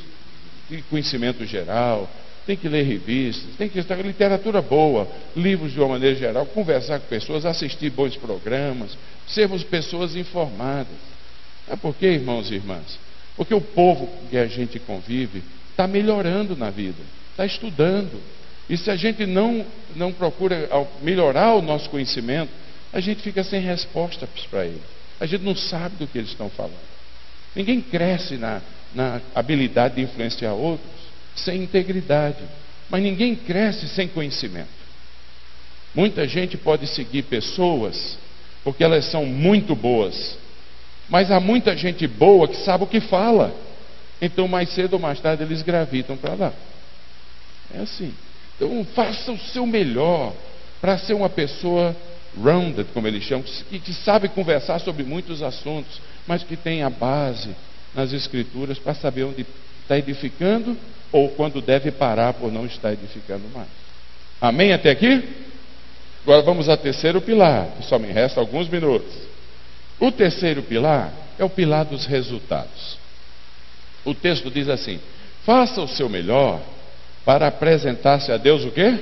de 0.69 0.81
conhecimento 0.83 1.45
geral, 1.45 2.09
tem 2.47 2.55
que 2.55 2.69
ler 2.69 2.83
revistas, 2.83 3.55
tem 3.57 3.67
que 3.67 3.77
estar 3.77 3.97
literatura 3.97 4.61
boa, 4.61 5.05
livros 5.35 5.73
de 5.73 5.79
uma 5.79 5.89
maneira 5.89 6.15
geral, 6.15 6.45
conversar 6.45 6.97
com 7.01 7.07
pessoas, 7.07 7.45
assistir 7.45 7.89
bons 7.89 8.15
programas, 8.15 8.97
sermos 9.27 9.65
pessoas 9.65 10.15
informadas. 10.15 10.95
É 11.67 11.75
por 11.75 11.93
quê, 11.93 12.07
irmãos 12.07 12.49
e 12.49 12.55
irmãs? 12.55 12.97
Porque 13.35 13.53
o 13.53 13.59
povo 13.59 14.09
que 14.29 14.37
a 14.37 14.47
gente 14.47 14.79
convive 14.79 15.43
está 15.71 15.85
melhorando 15.85 16.55
na 16.55 16.69
vida, 16.69 17.03
está 17.31 17.45
estudando. 17.45 18.17
E 18.69 18.77
se 18.77 18.89
a 18.89 18.95
gente 18.95 19.25
não, 19.25 19.65
não 19.93 20.13
procura 20.13 20.69
melhorar 21.01 21.53
o 21.53 21.61
nosso 21.61 21.89
conhecimento, 21.89 22.49
a 22.93 23.01
gente 23.01 23.21
fica 23.21 23.43
sem 23.43 23.59
respostas 23.59 24.29
para 24.49 24.65
ele. 24.65 24.81
A 25.19 25.25
gente 25.25 25.43
não 25.43 25.55
sabe 25.55 25.97
do 25.97 26.07
que 26.07 26.17
eles 26.17 26.29
estão 26.29 26.49
falando. 26.49 26.79
Ninguém 27.53 27.81
cresce 27.81 28.37
na, 28.37 28.61
na 28.95 29.19
habilidade 29.35 29.95
de 29.95 30.01
influenciar 30.01 30.53
outros 30.53 30.96
sem 31.41 31.63
integridade. 31.63 32.43
Mas 32.89 33.01
ninguém 33.01 33.35
cresce 33.35 33.87
sem 33.89 34.07
conhecimento. 34.07 34.69
Muita 35.93 36.27
gente 36.27 36.57
pode 36.57 36.87
seguir 36.87 37.23
pessoas 37.23 38.17
porque 38.63 38.83
elas 38.83 39.05
são 39.05 39.25
muito 39.25 39.75
boas. 39.75 40.37
Mas 41.09 41.31
há 41.31 41.39
muita 41.39 41.75
gente 41.75 42.05
boa 42.05 42.47
que 42.47 42.57
sabe 42.57 42.83
o 42.83 42.87
que 42.87 42.99
fala. 42.99 43.55
Então, 44.21 44.47
mais 44.47 44.69
cedo 44.69 44.93
ou 44.93 44.99
mais 44.99 45.19
tarde, 45.19 45.43
eles 45.43 45.61
gravitam 45.61 46.17
para 46.17 46.33
lá. 46.33 46.53
É 47.73 47.79
assim. 47.79 48.13
Então, 48.55 48.85
faça 48.93 49.31
o 49.31 49.37
seu 49.37 49.65
melhor 49.65 50.33
para 50.81 50.97
ser 50.97 51.13
uma 51.13 51.29
pessoa 51.29 51.95
rounded, 52.35 52.89
como 52.93 53.07
eles 53.07 53.23
chamam, 53.23 53.43
que, 53.43 53.79
que 53.79 53.93
sabe 53.93 54.27
conversar 54.29 54.79
sobre 54.79 55.03
muitos 55.03 55.41
assuntos, 55.41 56.01
mas 56.27 56.43
que 56.43 56.55
tem 56.55 56.83
a 56.83 56.89
base 56.89 57.55
nas 57.95 58.13
Escrituras 58.13 58.77
para 58.77 58.93
saber 58.93 59.23
onde 59.23 59.45
está 59.87 59.97
edificando 59.97 60.77
ou 61.11 61.29
quando 61.29 61.61
deve 61.61 61.89
parar 61.89 62.33
por 62.33 62.51
não 62.51 62.65
estar 62.65 62.91
edificando 62.91 63.47
mais. 63.53 63.69
Amém 64.41 64.73
até 64.73 64.91
aqui? 64.91 65.23
Agora 66.23 66.41
vamos 66.41 66.67
ao 66.67 66.75
terceiro 66.75 67.21
pilar, 67.21 67.69
só 67.83 67.97
me 67.97 68.11
resta 68.11 68.41
alguns 68.41 68.67
minutos. 68.67 69.13
O 69.97 70.11
terceiro 70.11 70.61
pilar 70.61 71.13
é 71.39 71.43
o 71.45 71.49
pilar 71.49 71.85
dos 71.85 72.05
resultados. 72.05 72.97
O 74.03 74.13
texto 74.13 74.51
diz 74.51 74.67
assim: 74.67 74.99
faça 75.45 75.81
o 75.81 75.87
seu 75.87 76.09
melhor 76.09 76.61
para 77.23 77.47
apresentar-se 77.47 78.31
a 78.31 78.37
Deus 78.37 78.65
o 78.65 78.71
quê? 78.71 78.99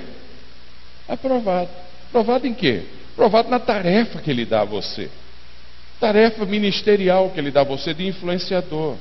Aprovado. 1.09 1.69
Aprovado 2.09 2.45
em 2.45 2.53
quê? 2.53 2.83
Provado 3.15 3.49
na 3.49 3.59
tarefa 3.59 4.19
que 4.19 4.29
ele 4.29 4.45
dá 4.45 4.61
a 4.61 4.65
você. 4.65 5.09
Tarefa 5.99 6.45
ministerial 6.45 7.31
que 7.31 7.39
ele 7.39 7.49
dá 7.49 7.61
a 7.61 7.65
você 7.65 7.93
de 7.93 8.05
influenciador. 8.05 8.95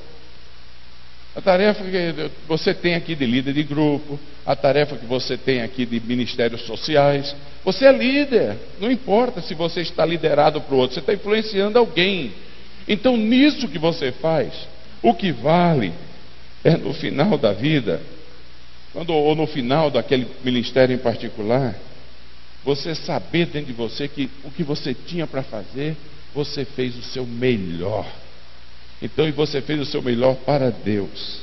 A 1.36 1.40
tarefa 1.40 1.82
que 1.82 2.30
você 2.46 2.72
tem 2.72 2.94
aqui 2.94 3.14
de 3.14 3.26
líder 3.26 3.54
de 3.54 3.64
grupo, 3.64 4.18
a 4.46 4.54
tarefa 4.54 4.96
que 4.96 5.06
você 5.06 5.36
tem 5.36 5.62
aqui 5.62 5.84
de 5.84 5.98
ministérios 6.00 6.62
sociais. 6.62 7.34
Você 7.64 7.86
é 7.86 7.92
líder, 7.92 8.56
não 8.80 8.90
importa 8.90 9.40
se 9.40 9.54
você 9.54 9.80
está 9.80 10.04
liderado 10.04 10.60
para 10.60 10.74
o 10.74 10.78
outro, 10.78 10.94
você 10.94 11.00
está 11.00 11.12
influenciando 11.12 11.78
alguém. 11.78 12.32
Então, 12.86 13.16
nisso 13.16 13.66
que 13.68 13.78
você 13.78 14.12
faz, 14.12 14.52
o 15.02 15.12
que 15.14 15.32
vale 15.32 15.92
é 16.62 16.76
no 16.76 16.94
final 16.94 17.36
da 17.36 17.52
vida, 17.52 18.00
quando, 18.92 19.12
ou 19.12 19.34
no 19.34 19.46
final 19.46 19.90
daquele 19.90 20.26
ministério 20.44 20.94
em 20.94 20.98
particular, 20.98 21.74
você 22.62 22.94
saber 22.94 23.46
dentro 23.46 23.66
de 23.66 23.72
você 23.72 24.06
que 24.06 24.30
o 24.44 24.50
que 24.50 24.62
você 24.62 24.94
tinha 24.94 25.26
para 25.26 25.42
fazer, 25.42 25.96
você 26.32 26.64
fez 26.64 26.96
o 26.96 27.02
seu 27.02 27.26
melhor. 27.26 28.06
Então, 29.04 29.28
e 29.28 29.30
você 29.30 29.60
fez 29.60 29.78
o 29.80 29.84
seu 29.84 30.02
melhor 30.02 30.34
para 30.34 30.70
Deus. 30.70 31.42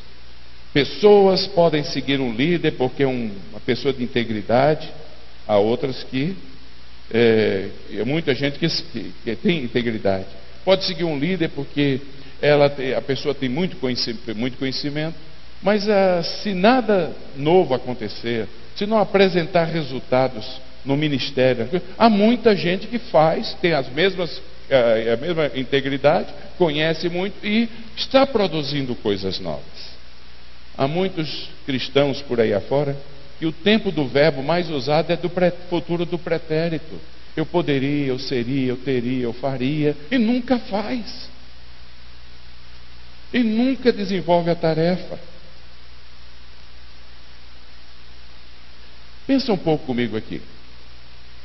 Pessoas 0.74 1.48
podem 1.48 1.84
seguir 1.84 2.20
um 2.20 2.34
líder 2.34 2.72
porque 2.72 3.04
é 3.04 3.08
um, 3.08 3.32
uma 3.52 3.60
pessoa 3.60 3.94
de 3.94 4.04
integridade, 4.04 4.90
há 5.48 5.58
outras 5.58 6.04
que. 6.04 6.36
É, 7.14 7.68
é 7.94 8.04
muita 8.06 8.34
gente 8.34 8.58
que, 8.58 8.68
que, 8.68 9.14
que, 9.24 9.36
tem 9.36 9.64
integridade. 9.64 10.26
Pode 10.66 10.86
seguir 10.86 11.04
um 11.04 11.20
líder 11.20 11.50
porque 11.50 12.02
ela, 12.42 12.74
a 12.98 13.02
pessoa 13.02 13.36
tem 13.36 13.50
muito 13.50 13.78
conhecimento, 13.78 14.36
muito 14.36 14.58
conhecimento 14.58 15.16
mas 15.62 15.88
ah, 15.88 16.24
se 16.24 16.54
nada 16.54 17.12
novo 17.38 17.74
acontecer, 17.74 18.48
se 18.76 18.86
não 18.86 18.98
apresentar 18.98 19.66
resultados 19.66 20.60
no 20.84 20.98
ministério. 20.98 21.68
Há 21.98 22.10
muita 22.10 22.56
gente 22.56 22.88
que 22.88 22.98
faz, 22.98 23.54
tem 23.62 23.74
as 23.74 23.88
mesmas, 23.90 24.42
a 24.76 25.18
mesma 25.18 25.52
integridade, 25.56 26.34
conhece 26.58 27.10
muito 27.10 27.46
e 27.46 27.70
está 27.96 28.26
produzindo 28.26 28.96
coisas 28.96 29.40
novas. 29.40 29.92
Há 30.78 30.88
muitos 30.88 31.50
cristãos 31.66 32.22
por 32.22 32.40
aí 32.40 32.54
afora 32.54 32.98
que 33.38 33.46
o 33.46 33.52
tempo 33.52 33.92
do 33.92 34.08
verbo 34.08 34.42
mais 34.44 34.70
usado 34.70 35.12
é 35.12 35.18
do 35.18 35.30
futuro 35.70 36.06
do 36.06 36.18
pretérito. 36.18 37.00
Eu 37.36 37.46
poderia, 37.46 38.08
eu 38.08 38.20
seria, 38.20 38.70
eu 38.70 38.78
teria, 38.78 39.24
eu 39.24 39.34
faria, 39.34 39.96
e 40.10 40.18
nunca 40.18 40.60
faz. 40.60 41.30
E 43.34 43.40
nunca 43.40 43.92
desenvolve 43.92 44.50
a 44.50 44.56
tarefa. 44.56 45.18
Pensa 49.26 49.54
um 49.54 49.58
pouco 49.58 49.86
comigo 49.86 50.18
aqui. 50.18 50.42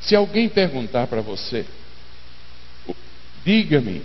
Se 0.00 0.14
alguém 0.14 0.48
perguntar 0.48 1.06
para 1.06 1.20
você, 1.20 1.64
diga-me 3.46 4.02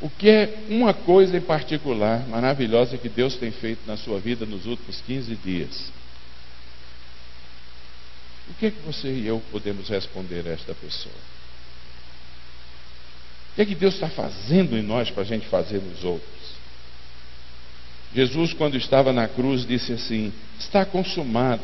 O 0.00 0.08
que 0.08 0.30
é 0.30 0.64
uma 0.70 0.94
coisa 0.94 1.36
em 1.36 1.42
particular 1.42 2.26
maravilhosa 2.26 2.96
que 2.96 3.08
Deus 3.08 3.36
tem 3.36 3.52
feito 3.52 3.86
na 3.86 3.98
sua 3.98 4.18
vida 4.18 4.46
nos 4.46 4.64
últimos 4.64 5.02
15 5.02 5.36
dias? 5.36 5.92
O 8.48 8.54
que 8.54 8.66
é 8.66 8.70
que 8.70 8.80
você 8.80 9.08
e 9.08 9.26
eu 9.26 9.40
podemos 9.52 9.88
responder 9.88 10.48
a 10.48 10.52
esta 10.52 10.74
pessoa? 10.74 11.14
O 13.52 13.54
que 13.56 13.62
é 13.62 13.66
que 13.66 13.74
Deus 13.74 13.94
está 13.94 14.08
fazendo 14.08 14.76
em 14.76 14.82
nós 14.82 15.10
para 15.10 15.22
a 15.22 15.26
gente 15.26 15.46
fazer 15.46 15.80
nos 15.80 16.02
outros? 16.02 16.60
Jesus, 18.14 18.52
quando 18.52 18.76
estava 18.76 19.12
na 19.12 19.28
cruz, 19.28 19.64
disse 19.64 19.92
assim: 19.92 20.32
Está 20.58 20.84
consumado. 20.84 21.62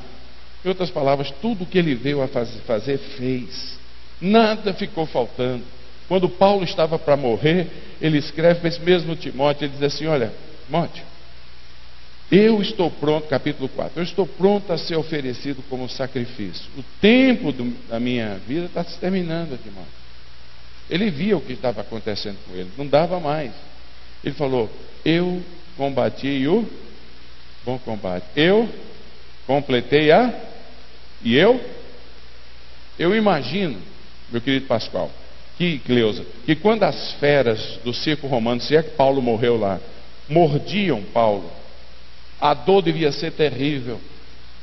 Em 0.65 0.69
outras 0.69 0.91
palavras, 0.91 1.31
tudo 1.43 1.65
o 1.65 1.67
que 1.67 1.79
ele 1.79 1.95
veio 1.95 2.23
a 2.23 2.29
fazer, 2.29 2.99
fez. 2.99 3.79
Nada 4.21 4.75
ficou 4.75 5.07
faltando. 5.07 5.65
Quando 6.09 6.29
Paulo 6.29 6.64
estava 6.64 6.99
para 6.99 7.16
morrer, 7.16 7.69
ele 8.01 8.19
escreve 8.19 8.61
para 8.61 8.69
esse 8.69 8.81
mesmo 8.81 9.16
Timóteo: 9.16 9.64
Ele 9.64 9.73
diz 9.73 9.83
assim: 9.83 10.07
Olha, 10.07 10.33
Timóteo, 10.66 11.05
eu 12.31 12.61
estou 12.61 12.90
pronto, 12.90 13.29
capítulo 13.29 13.69
4, 13.69 14.01
eu 14.01 14.05
estou 14.05 14.27
pronto 14.27 14.73
a 14.73 14.79
ser 14.79 14.97
oferecido 14.97 15.62
como 15.69 15.88
sacrifício. 15.88 16.64
O 16.77 16.83
tempo 17.01 17.53
do, 17.53 17.71
da 17.88 18.01
minha 18.01 18.37
vida 18.47 18.66
está 18.66 18.83
se 18.85 18.99
terminando, 18.99 19.61
Timóteo. 19.62 20.07
Ele 20.88 21.11
via 21.11 21.37
o 21.37 21.40
que 21.40 21.53
estava 21.53 21.81
acontecendo 21.81 22.38
com 22.47 22.55
ele, 22.55 22.71
não 22.77 22.87
dava 22.87 23.19
mais. 23.19 23.53
Ele 24.23 24.35
falou: 24.35 24.71
Eu 25.05 25.42
combati 25.77 26.47
o 26.47 26.66
bom 27.64 27.79
combate. 27.79 28.25
Eu 28.37 28.69
completei 29.47 30.11
a. 30.12 30.33
E 31.23 31.37
eu? 31.37 31.61
Eu 32.99 33.14
imagino, 33.14 33.79
meu 34.31 34.40
querido 34.40 34.66
Pascoal, 34.66 35.11
que, 35.57 35.79
Cleusa, 35.79 36.25
que 36.45 36.55
quando 36.55 36.83
as 36.83 37.12
feras 37.12 37.79
do 37.85 37.92
circo 37.92 38.27
romano, 38.27 38.61
se 38.61 38.77
é 38.77 38.83
que 38.83 38.90
Paulo 38.90 39.23
morreu 39.23 39.59
lá, 39.59 39.81
mordiam 40.29 41.03
Paulo, 41.12 41.51
a 42.40 42.53
dor 42.53 42.83
devia 42.83 43.11
ser 43.11 43.33
terrível, 43.33 44.01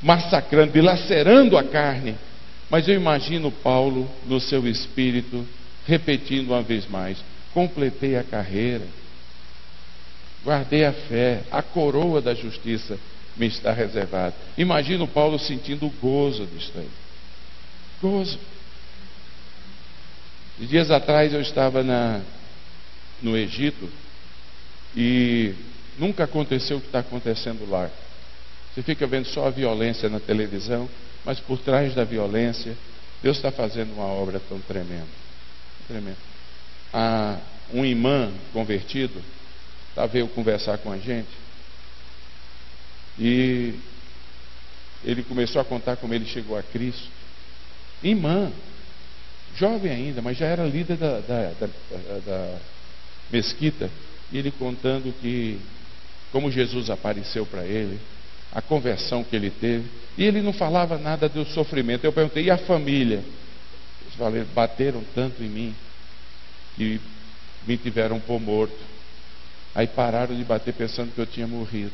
massacrando, 0.02 0.72
dilacerando 0.72 1.58
a 1.58 1.64
carne. 1.64 2.16
Mas 2.70 2.88
eu 2.88 2.96
imagino 2.96 3.52
Paulo, 3.52 4.10
no 4.26 4.40
seu 4.40 4.68
espírito, 4.68 5.48
repetindo 5.88 6.50
uma 6.50 6.62
vez 6.62 6.88
mais: 6.88 7.18
completei 7.54 8.16
a 8.16 8.24
carreira, 8.24 8.86
guardei 10.44 10.86
a 10.86 10.94
fé, 10.94 11.42
a 11.52 11.62
coroa 11.62 12.22
da 12.22 12.34
justiça 12.34 13.00
me 13.36 13.48
está 13.48 13.72
reservada. 13.72 14.36
Imagino 14.58 15.08
Paulo 15.08 15.40
sentindo 15.40 15.92
gozo 16.02 16.46
disso 16.46 16.72
aí. 16.76 16.90
Gozo. 18.02 18.38
Dias 20.60 20.92
atrás 20.92 21.34
eu 21.34 21.42
estava 21.42 21.84
na, 21.84 22.22
no 23.22 23.36
Egito 23.36 23.90
e 24.96 25.54
nunca 25.98 26.26
aconteceu 26.26 26.78
o 26.78 26.82
que 26.82 26.88
está 26.88 27.00
acontecendo 27.00 27.70
lá. 27.70 27.90
Você 28.74 28.82
fica 28.84 29.06
vendo 29.08 29.26
só 29.26 29.48
a 29.48 29.52
violência 29.52 30.10
na 30.10 30.20
televisão, 30.20 30.90
mas 31.26 31.40
por 31.40 31.60
trás 31.60 31.94
da 31.96 32.04
violência, 32.04 32.76
Deus 33.22 33.38
está 33.38 33.52
fazendo 33.52 33.94
uma 33.94 34.06
obra 34.06 34.40
tão 34.40 34.60
tremenda. 34.60 35.08
tremenda. 35.88 36.18
Ah, 36.94 37.40
um 37.74 37.84
imã 37.86 38.32
convertido 38.52 39.22
tá, 39.96 40.06
veio 40.06 40.28
conversar 40.28 40.78
com 40.78 40.92
a 40.92 40.98
gente 40.98 41.44
e 43.18 43.74
ele 45.04 45.24
começou 45.24 45.62
a 45.62 45.66
contar 45.66 45.98
como 45.98 46.14
ele 46.14 46.26
chegou 46.26 46.58
a 46.58 46.64
Cristo. 46.64 47.10
Imã, 48.02 48.52
jovem 49.58 49.92
ainda, 49.92 50.22
mas 50.22 50.38
já 50.38 50.46
era 50.46 50.64
líder 50.66 50.98
da, 50.98 51.20
da, 51.20 51.52
da, 51.60 51.68
da 52.26 52.58
mesquita. 53.32 53.90
E 54.32 54.38
ele 54.38 54.52
contando 54.52 55.14
que 55.22 55.60
como 56.34 56.50
Jesus 56.50 56.90
apareceu 56.90 57.46
para 57.46 57.64
ele, 57.64 58.00
a 58.52 58.60
conversão 58.60 59.24
que 59.24 59.36
ele 59.36 59.52
teve. 59.52 59.86
E 60.18 60.24
ele 60.24 60.42
não 60.42 60.52
falava 60.52 60.98
nada 60.98 61.30
do 61.30 61.46
sofrimento. 61.46 62.04
Eu 62.04 62.12
perguntei, 62.12 62.46
e 62.46 62.52
a 62.52 62.58
família? 62.58 63.24
Eles 64.02 64.16
falaram, 64.18 64.46
bateram 64.54 65.04
tanto 65.14 65.44
em 65.44 65.48
mim 65.48 65.76
que 66.76 67.00
me 67.68 67.78
tiveram 67.78 68.20
por 68.20 68.42
morto. 68.42 68.78
Aí 69.76 69.86
pararam 69.86 70.36
de 70.36 70.44
bater 70.44 70.74
pensando 70.74 71.14
que 71.14 71.22
eu 71.22 71.26
tinha 71.28 71.48
morrido. 71.48 71.94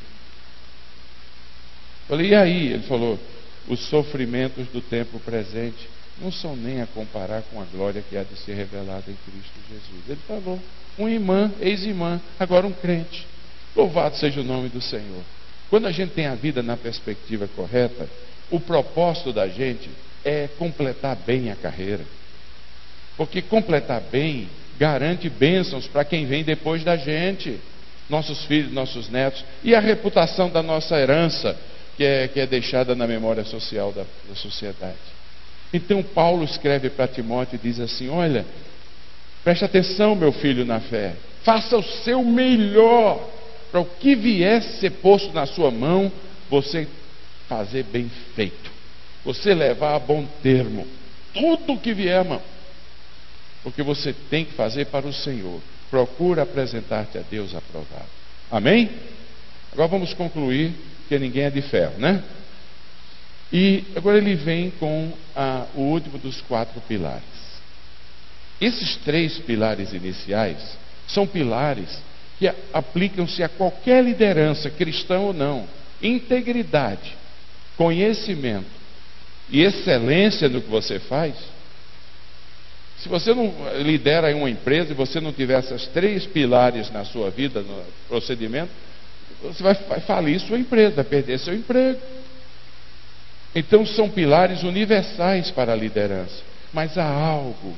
Falei, 2.07 2.29
e 2.29 2.35
aí? 2.35 2.73
Ele 2.73 2.83
falou, 2.83 3.19
os 3.67 3.81
sofrimentos 3.87 4.67
do 4.67 4.81
tempo 4.81 5.19
presente 5.19 5.87
não 6.21 6.31
são 6.31 6.55
nem 6.55 6.81
a 6.81 6.87
comparar 6.87 7.41
com 7.43 7.61
a 7.61 7.65
glória 7.65 8.03
que 8.07 8.17
há 8.17 8.23
de 8.23 8.35
ser 8.37 8.53
revelada 8.53 9.05
em 9.07 9.17
Cristo 9.25 9.53
Jesus. 9.69 10.03
Ele 10.07 10.19
falou, 10.27 10.59
um 10.97 11.07
imã, 11.07 11.51
ex-imã, 11.59 12.19
agora 12.39 12.67
um 12.67 12.73
crente. 12.73 13.25
Louvado 13.75 14.17
seja 14.17 14.41
o 14.41 14.43
nome 14.43 14.69
do 14.69 14.81
Senhor. 14.81 15.23
Quando 15.69 15.87
a 15.87 15.91
gente 15.91 16.13
tem 16.13 16.25
a 16.25 16.35
vida 16.35 16.61
na 16.63 16.75
perspectiva 16.75 17.47
correta, 17.55 18.09
o 18.49 18.59
propósito 18.59 19.31
da 19.31 19.47
gente 19.47 19.89
é 20.25 20.49
completar 20.57 21.15
bem 21.15 21.51
a 21.51 21.55
carreira. 21.55 22.03
Porque 23.15 23.41
completar 23.41 24.01
bem 24.11 24.49
garante 24.77 25.29
bênçãos 25.29 25.87
para 25.87 26.05
quem 26.05 26.25
vem 26.25 26.43
depois 26.43 26.83
da 26.83 26.95
gente, 26.95 27.59
nossos 28.09 28.45
filhos, 28.45 28.71
nossos 28.71 29.09
netos, 29.09 29.43
e 29.63 29.75
a 29.75 29.79
reputação 29.79 30.49
da 30.49 30.63
nossa 30.63 30.97
herança 30.97 31.55
que 31.95 32.03
é, 32.03 32.27
que 32.29 32.39
é 32.39 32.47
deixada 32.47 32.95
na 32.95 33.05
memória 33.05 33.43
social 33.43 33.91
da, 33.91 34.03
da 34.27 34.35
sociedade. 34.35 34.97
Então, 35.73 36.01
Paulo 36.01 36.43
escreve 36.43 36.89
para 36.89 37.07
Timóteo 37.07 37.55
e 37.55 37.67
diz 37.67 37.79
assim: 37.79 38.09
Olha, 38.09 38.45
preste 39.43 39.65
atenção, 39.65 40.15
meu 40.15 40.31
filho, 40.31 40.65
na 40.65 40.79
fé, 40.79 41.15
faça 41.43 41.77
o 41.77 41.83
seu 41.83 42.23
melhor 42.23 43.27
para 43.71 43.79
o 43.79 43.85
que 43.85 44.15
vier 44.15 44.61
ser 44.61 44.91
posto 44.93 45.31
na 45.33 45.45
sua 45.45 45.69
mão, 45.69 46.11
você 46.49 46.87
fazer 47.47 47.83
bem 47.83 48.09
feito, 48.35 48.71
você 49.23 49.53
levar 49.53 49.95
a 49.95 49.99
bom 49.99 50.25
termo 50.41 50.87
tudo 51.33 51.73
o 51.73 51.79
que 51.79 51.93
vier 51.93 52.23
mão, 52.23 52.41
porque 53.63 53.83
você 53.83 54.13
tem 54.29 54.45
que 54.45 54.53
fazer 54.53 54.85
para 54.85 55.07
o 55.07 55.13
Senhor. 55.13 55.59
Procura 55.89 56.43
apresentar-te 56.43 57.17
a 57.17 57.21
Deus 57.21 57.55
aprovado. 57.55 58.09
Amém? 58.51 58.89
Agora 59.71 59.87
vamos 59.87 60.13
concluir 60.13 60.73
porque 60.99 61.17
ninguém 61.17 61.43
é 61.43 61.49
de 61.49 61.61
ferro, 61.61 61.97
né? 61.97 62.23
E 63.51 63.83
agora 63.95 64.17
ele 64.17 64.35
vem 64.35 64.71
com 64.71 65.11
o 65.75 65.81
último 65.81 66.17
dos 66.17 66.39
quatro 66.41 66.79
pilares. 66.81 67.23
Esses 68.61 68.97
três 68.97 69.37
pilares 69.39 69.93
iniciais 69.93 70.77
são 71.07 71.25
pilares 71.25 71.99
que 72.37 72.49
aplicam-se 72.73 73.41
a 73.41 73.49
qualquer 73.49 74.03
liderança, 74.03 74.69
cristã 74.69 75.19
ou 75.19 75.33
não. 75.33 75.67
Integridade, 76.01 77.15
conhecimento 77.75 78.79
e 79.49 79.61
excelência 79.61 80.47
no 80.47 80.61
que 80.61 80.69
você 80.69 80.99
faz. 80.99 81.33
Se 82.99 83.09
você 83.09 83.33
não 83.33 83.53
lidera 83.81 84.35
uma 84.35 84.49
empresa 84.49 84.91
e 84.91 84.95
você 84.95 85.19
não 85.19 85.31
tiver 85.31 85.59
esses 85.59 85.87
três 85.87 86.25
pilares 86.25 86.91
na 86.91 87.05
sua 87.05 87.29
vida, 87.29 87.61
no 87.61 87.83
procedimento, 88.07 88.71
você 89.41 89.63
vai, 89.63 89.73
vai 89.73 89.99
falir 90.01 90.39
sua 90.41 90.59
empresa, 90.59 90.95
vai 90.95 91.05
perder 91.05 91.39
seu 91.39 91.55
emprego. 91.55 91.99
Então 93.53 93.85
são 93.85 94.09
pilares 94.09 94.63
universais 94.63 95.51
para 95.51 95.73
a 95.73 95.75
liderança. 95.75 96.43
Mas 96.71 96.97
há 96.97 97.07
algo 97.07 97.75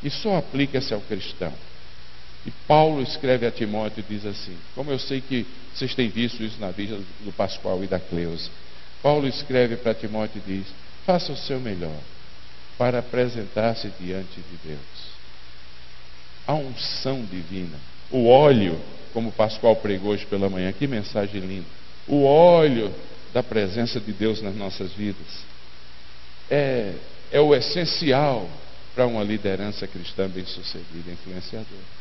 que 0.00 0.10
só 0.10 0.36
aplica-se 0.36 0.92
ao 0.92 1.00
cristão. 1.00 1.52
E 2.46 2.50
Paulo 2.66 3.02
escreve 3.02 3.46
a 3.46 3.50
Timóteo 3.50 4.04
e 4.06 4.14
diz 4.14 4.24
assim: 4.24 4.56
Como 4.74 4.90
eu 4.90 4.98
sei 4.98 5.20
que 5.20 5.46
vocês 5.74 5.94
têm 5.94 6.08
visto 6.08 6.42
isso 6.42 6.60
na 6.60 6.70
vida 6.70 6.98
do 7.20 7.32
Pascoal 7.32 7.82
e 7.84 7.86
da 7.86 8.00
Cleusa. 8.00 8.50
Paulo 9.02 9.28
escreve 9.28 9.76
para 9.76 9.94
Timóteo 9.94 10.42
e 10.44 10.52
diz: 10.52 10.66
Faça 11.06 11.32
o 11.32 11.36
seu 11.36 11.60
melhor 11.60 12.00
para 12.76 13.00
apresentar-se 13.00 13.90
diante 14.00 14.40
de 14.40 14.68
Deus. 14.68 15.08
A 16.46 16.54
unção 16.54 17.22
divina, 17.24 17.76
o 18.10 18.28
óleo 18.28 18.80
como 19.12 19.32
Pascoal 19.32 19.76
pregou 19.76 20.12
hoje 20.12 20.26
pela 20.26 20.48
manhã. 20.48 20.72
Que 20.72 20.86
mensagem 20.86 21.40
linda. 21.40 21.66
O 22.06 22.24
óleo 22.24 22.94
da 23.32 23.42
presença 23.42 24.00
de 24.00 24.12
Deus 24.12 24.40
nas 24.42 24.54
nossas 24.54 24.92
vidas 24.92 25.48
é, 26.50 26.94
é 27.30 27.40
o 27.40 27.54
essencial 27.54 28.48
para 28.94 29.06
uma 29.06 29.22
liderança 29.22 29.86
cristã 29.86 30.28
bem-sucedida, 30.28 31.10
influenciadora. 31.12 31.98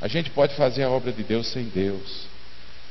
A 0.00 0.08
gente 0.08 0.30
pode 0.30 0.54
fazer 0.54 0.82
a 0.82 0.90
obra 0.90 1.12
de 1.12 1.22
Deus 1.22 1.46
sem 1.46 1.64
Deus, 1.64 2.26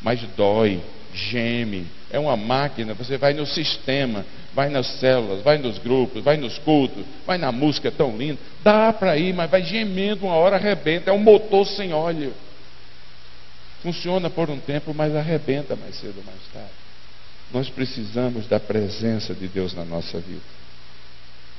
mas 0.01 0.21
dói, 0.35 0.81
geme, 1.13 1.87
é 2.09 2.17
uma 2.17 2.35
máquina. 2.35 2.93
Você 2.95 3.17
vai 3.17 3.33
no 3.33 3.45
sistema, 3.45 4.25
vai 4.53 4.69
nas 4.69 4.87
células, 4.99 5.43
vai 5.43 5.57
nos 5.57 5.77
grupos, 5.77 6.23
vai 6.23 6.37
nos 6.37 6.57
cultos, 6.59 7.05
vai 7.27 7.37
na 7.37 7.51
música 7.51 7.91
tão 7.91 8.17
linda. 8.17 8.39
Dá 8.63 8.91
para 8.91 9.17
ir, 9.17 9.33
mas 9.33 9.51
vai 9.51 9.63
gemendo, 9.63 10.25
uma 10.25 10.35
hora 10.35 10.55
arrebenta. 10.55 11.11
É 11.11 11.13
um 11.13 11.19
motor 11.19 11.67
sem 11.67 11.93
óleo. 11.93 12.33
Funciona 13.83 14.29
por 14.29 14.49
um 14.49 14.59
tempo, 14.59 14.93
mas 14.93 15.15
arrebenta 15.15 15.75
mais 15.75 15.95
cedo 15.97 16.15
ou 16.17 16.23
mais 16.23 16.39
tarde. 16.53 16.82
Nós 17.53 17.69
precisamos 17.69 18.47
da 18.47 18.59
presença 18.59 19.33
de 19.35 19.47
Deus 19.47 19.75
na 19.75 19.85
nossa 19.85 20.19
vida. 20.19 20.41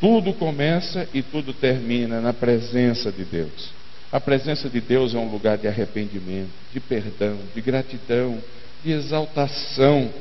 Tudo 0.01 0.35
começa 0.35 1.09
e 1.15 1.23
tudo 1.23 1.55
termina 1.55 2.21
na 2.21 2.33
presença 2.33 3.13
de 3.13 3.25
Deus. 3.25 3.71
A 4.11 4.21
presença 4.21 4.69
de 4.69 4.81
Deus 4.81 5.15
é 5.15 5.19
um 5.19 5.31
lugar 5.31 5.57
de 5.57 5.69
arrependimento, 5.69 6.51
de 6.73 6.81
perdão, 6.81 7.39
de 7.55 7.61
gratidão, 7.61 8.43
de 8.83 8.91
exaltação. 8.91 10.13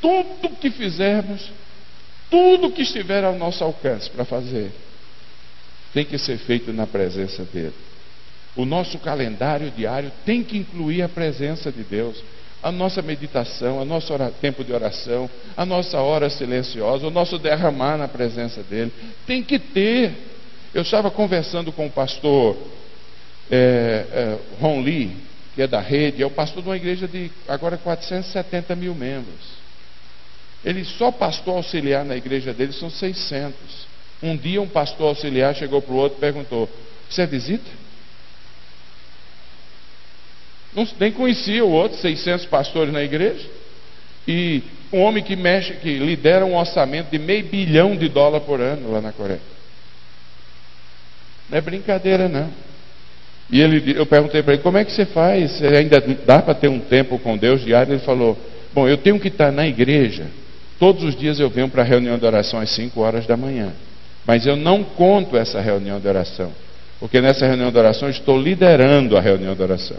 Tudo 0.00 0.56
que 0.56 0.70
fizermos, 0.70 1.50
tudo 2.30 2.72
que 2.72 2.80
estiver 2.80 3.22
ao 3.22 3.36
nosso 3.36 3.62
alcance 3.62 4.08
para 4.08 4.24
fazer, 4.24 4.72
tem 5.92 6.06
que 6.06 6.16
ser 6.16 6.38
feito 6.38 6.72
na 6.72 6.86
presença 6.86 7.44
dele. 7.44 7.74
O 8.56 8.64
nosso 8.64 8.98
calendário 8.98 9.70
diário 9.70 10.10
tem 10.24 10.42
que 10.42 10.56
incluir 10.56 11.02
a 11.02 11.08
presença 11.08 11.70
de 11.70 11.82
Deus 11.82 12.22
a 12.62 12.70
nossa 12.70 13.02
meditação, 13.02 13.78
o 13.78 13.84
nosso 13.84 14.12
tempo 14.40 14.62
de 14.62 14.72
oração, 14.72 15.28
a 15.56 15.66
nossa 15.66 15.98
hora 16.00 16.30
silenciosa, 16.30 17.06
o 17.06 17.10
nosso 17.10 17.38
derramar 17.38 17.98
na 17.98 18.06
presença 18.06 18.62
dele. 18.62 18.92
Tem 19.26 19.42
que 19.42 19.58
ter. 19.58 20.12
Eu 20.72 20.82
estava 20.82 21.10
conversando 21.10 21.72
com 21.72 21.86
o 21.86 21.90
pastor 21.90 22.56
é, 23.50 24.06
é, 24.12 24.38
Ron 24.60 24.80
Lee, 24.80 25.16
que 25.54 25.62
é 25.62 25.66
da 25.66 25.80
rede, 25.80 26.22
é 26.22 26.26
o 26.26 26.30
pastor 26.30 26.62
de 26.62 26.68
uma 26.68 26.76
igreja 26.76 27.08
de 27.08 27.30
agora 27.48 27.76
470 27.76 28.76
mil 28.76 28.94
membros. 28.94 29.62
Ele 30.64 30.84
só 30.84 31.10
pastor 31.10 31.56
auxiliar 31.56 32.04
na 32.04 32.16
igreja 32.16 32.54
dele 32.54 32.72
são 32.72 32.88
600. 32.88 33.52
Um 34.22 34.36
dia 34.36 34.62
um 34.62 34.68
pastor 34.68 35.08
auxiliar 35.08 35.54
chegou 35.56 35.82
para 35.82 35.92
o 35.92 35.96
outro 35.96 36.18
e 36.18 36.20
perguntou: 36.20 36.70
Você 37.10 37.22
é 37.22 37.26
visita? 37.26 37.81
Não, 40.74 40.86
nem 40.98 41.12
conhecia 41.12 41.64
o 41.64 41.70
outro, 41.70 41.98
600 41.98 42.46
pastores 42.46 42.92
na 42.92 43.02
igreja. 43.02 43.46
E 44.26 44.62
um 44.92 45.00
homem 45.00 45.22
que 45.22 45.36
mexe, 45.36 45.74
que 45.74 45.98
lidera 45.98 46.44
um 46.44 46.56
orçamento 46.56 47.10
de 47.10 47.18
meio 47.18 47.44
bilhão 47.44 47.96
de 47.96 48.08
dólar 48.08 48.40
por 48.40 48.60
ano 48.60 48.92
lá 48.92 49.00
na 49.00 49.12
Coreia. 49.12 49.40
Não 51.50 51.58
é 51.58 51.60
brincadeira, 51.60 52.28
não. 52.28 52.48
E 53.50 53.60
ele, 53.60 53.98
eu 53.98 54.06
perguntei 54.06 54.42
para 54.42 54.54
ele, 54.54 54.62
como 54.62 54.78
é 54.78 54.84
que 54.84 54.92
você 54.92 55.04
faz? 55.04 55.52
Você 55.52 55.66
ainda 55.66 56.00
dá 56.00 56.40
para 56.40 56.54
ter 56.54 56.68
um 56.68 56.78
tempo 56.78 57.18
com 57.18 57.36
Deus 57.36 57.62
diário? 57.62 57.92
Ele 57.92 58.00
falou, 58.00 58.38
bom, 58.72 58.88
eu 58.88 58.96
tenho 58.96 59.20
que 59.20 59.28
estar 59.28 59.52
na 59.52 59.66
igreja. 59.66 60.26
Todos 60.78 61.04
os 61.04 61.14
dias 61.14 61.38
eu 61.38 61.50
venho 61.50 61.68
para 61.68 61.82
a 61.82 61.84
reunião 61.84 62.16
de 62.16 62.24
oração 62.24 62.58
às 62.58 62.70
5 62.70 62.98
horas 63.00 63.26
da 63.26 63.36
manhã. 63.36 63.72
Mas 64.26 64.46
eu 64.46 64.56
não 64.56 64.82
conto 64.82 65.36
essa 65.36 65.60
reunião 65.60 66.00
de 66.00 66.08
oração. 66.08 66.52
Porque 66.98 67.20
nessa 67.20 67.46
reunião 67.46 67.70
de 67.70 67.76
oração 67.76 68.08
eu 68.08 68.12
estou 68.12 68.40
liderando 68.40 69.16
a 69.16 69.20
reunião 69.20 69.54
de 69.54 69.62
oração. 69.62 69.98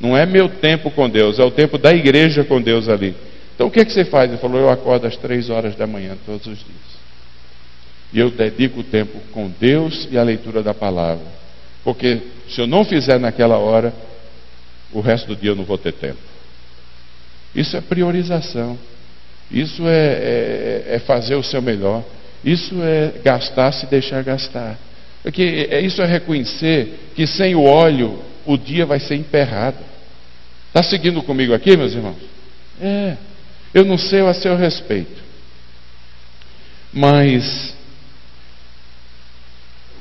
Não 0.00 0.16
é 0.16 0.24
meu 0.24 0.48
tempo 0.48 0.90
com 0.90 1.08
Deus, 1.08 1.38
é 1.38 1.44
o 1.44 1.50
tempo 1.50 1.76
da 1.76 1.92
igreja 1.92 2.44
com 2.44 2.60
Deus 2.60 2.88
ali. 2.88 3.14
Então 3.54 3.66
o 3.66 3.70
que, 3.70 3.80
é 3.80 3.84
que 3.84 3.92
você 3.92 4.04
faz? 4.04 4.30
Ele 4.30 4.40
falou: 4.40 4.60
Eu 4.60 4.70
acordo 4.70 5.06
às 5.06 5.16
três 5.16 5.50
horas 5.50 5.74
da 5.74 5.86
manhã 5.86 6.16
todos 6.24 6.46
os 6.46 6.58
dias. 6.58 6.98
E 8.12 8.18
eu 8.20 8.30
dedico 8.30 8.80
o 8.80 8.84
tempo 8.84 9.18
com 9.32 9.50
Deus 9.60 10.08
e 10.10 10.16
a 10.16 10.22
leitura 10.22 10.62
da 10.62 10.72
palavra. 10.72 11.26
Porque 11.82 12.20
se 12.48 12.60
eu 12.60 12.66
não 12.66 12.84
fizer 12.84 13.18
naquela 13.18 13.58
hora, 13.58 13.92
o 14.92 15.00
resto 15.00 15.28
do 15.28 15.36
dia 15.36 15.50
eu 15.50 15.56
não 15.56 15.64
vou 15.64 15.76
ter 15.76 15.92
tempo. 15.92 16.18
Isso 17.54 17.76
é 17.76 17.80
priorização. 17.80 18.78
Isso 19.50 19.82
é, 19.86 19.96
é, 19.96 20.84
é 20.94 20.98
fazer 21.00 21.34
o 21.34 21.42
seu 21.42 21.60
melhor. 21.60 22.04
Isso 22.44 22.80
é 22.82 23.14
gastar 23.24 23.72
se 23.72 23.86
deixar 23.86 24.22
gastar. 24.22 24.78
Porque 25.22 25.68
é, 25.70 25.80
isso 25.80 26.00
é 26.00 26.06
reconhecer 26.06 27.10
que 27.14 27.26
sem 27.26 27.54
o 27.54 27.64
óleo 27.64 28.22
o 28.48 28.56
dia 28.56 28.86
vai 28.86 28.98
ser 28.98 29.14
emperrado. 29.14 29.76
Está 30.68 30.82
seguindo 30.82 31.22
comigo 31.22 31.52
aqui, 31.52 31.76
meus 31.76 31.92
irmãos? 31.92 32.16
É. 32.80 33.14
Eu 33.74 33.84
não 33.84 33.98
sei 33.98 34.22
a 34.22 34.32
seu 34.32 34.56
respeito. 34.56 35.22
Mas 36.90 37.74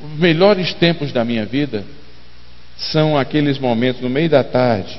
os 0.02 0.18
melhores 0.18 0.74
tempos 0.74 1.12
da 1.12 1.26
minha 1.26 1.46
vida 1.46 1.84
são 2.78 3.18
aqueles 3.18 3.60
momentos 3.60 4.02
no 4.02 4.10
meio 4.10 4.30
da 4.30 4.46
tarde, 4.46 4.98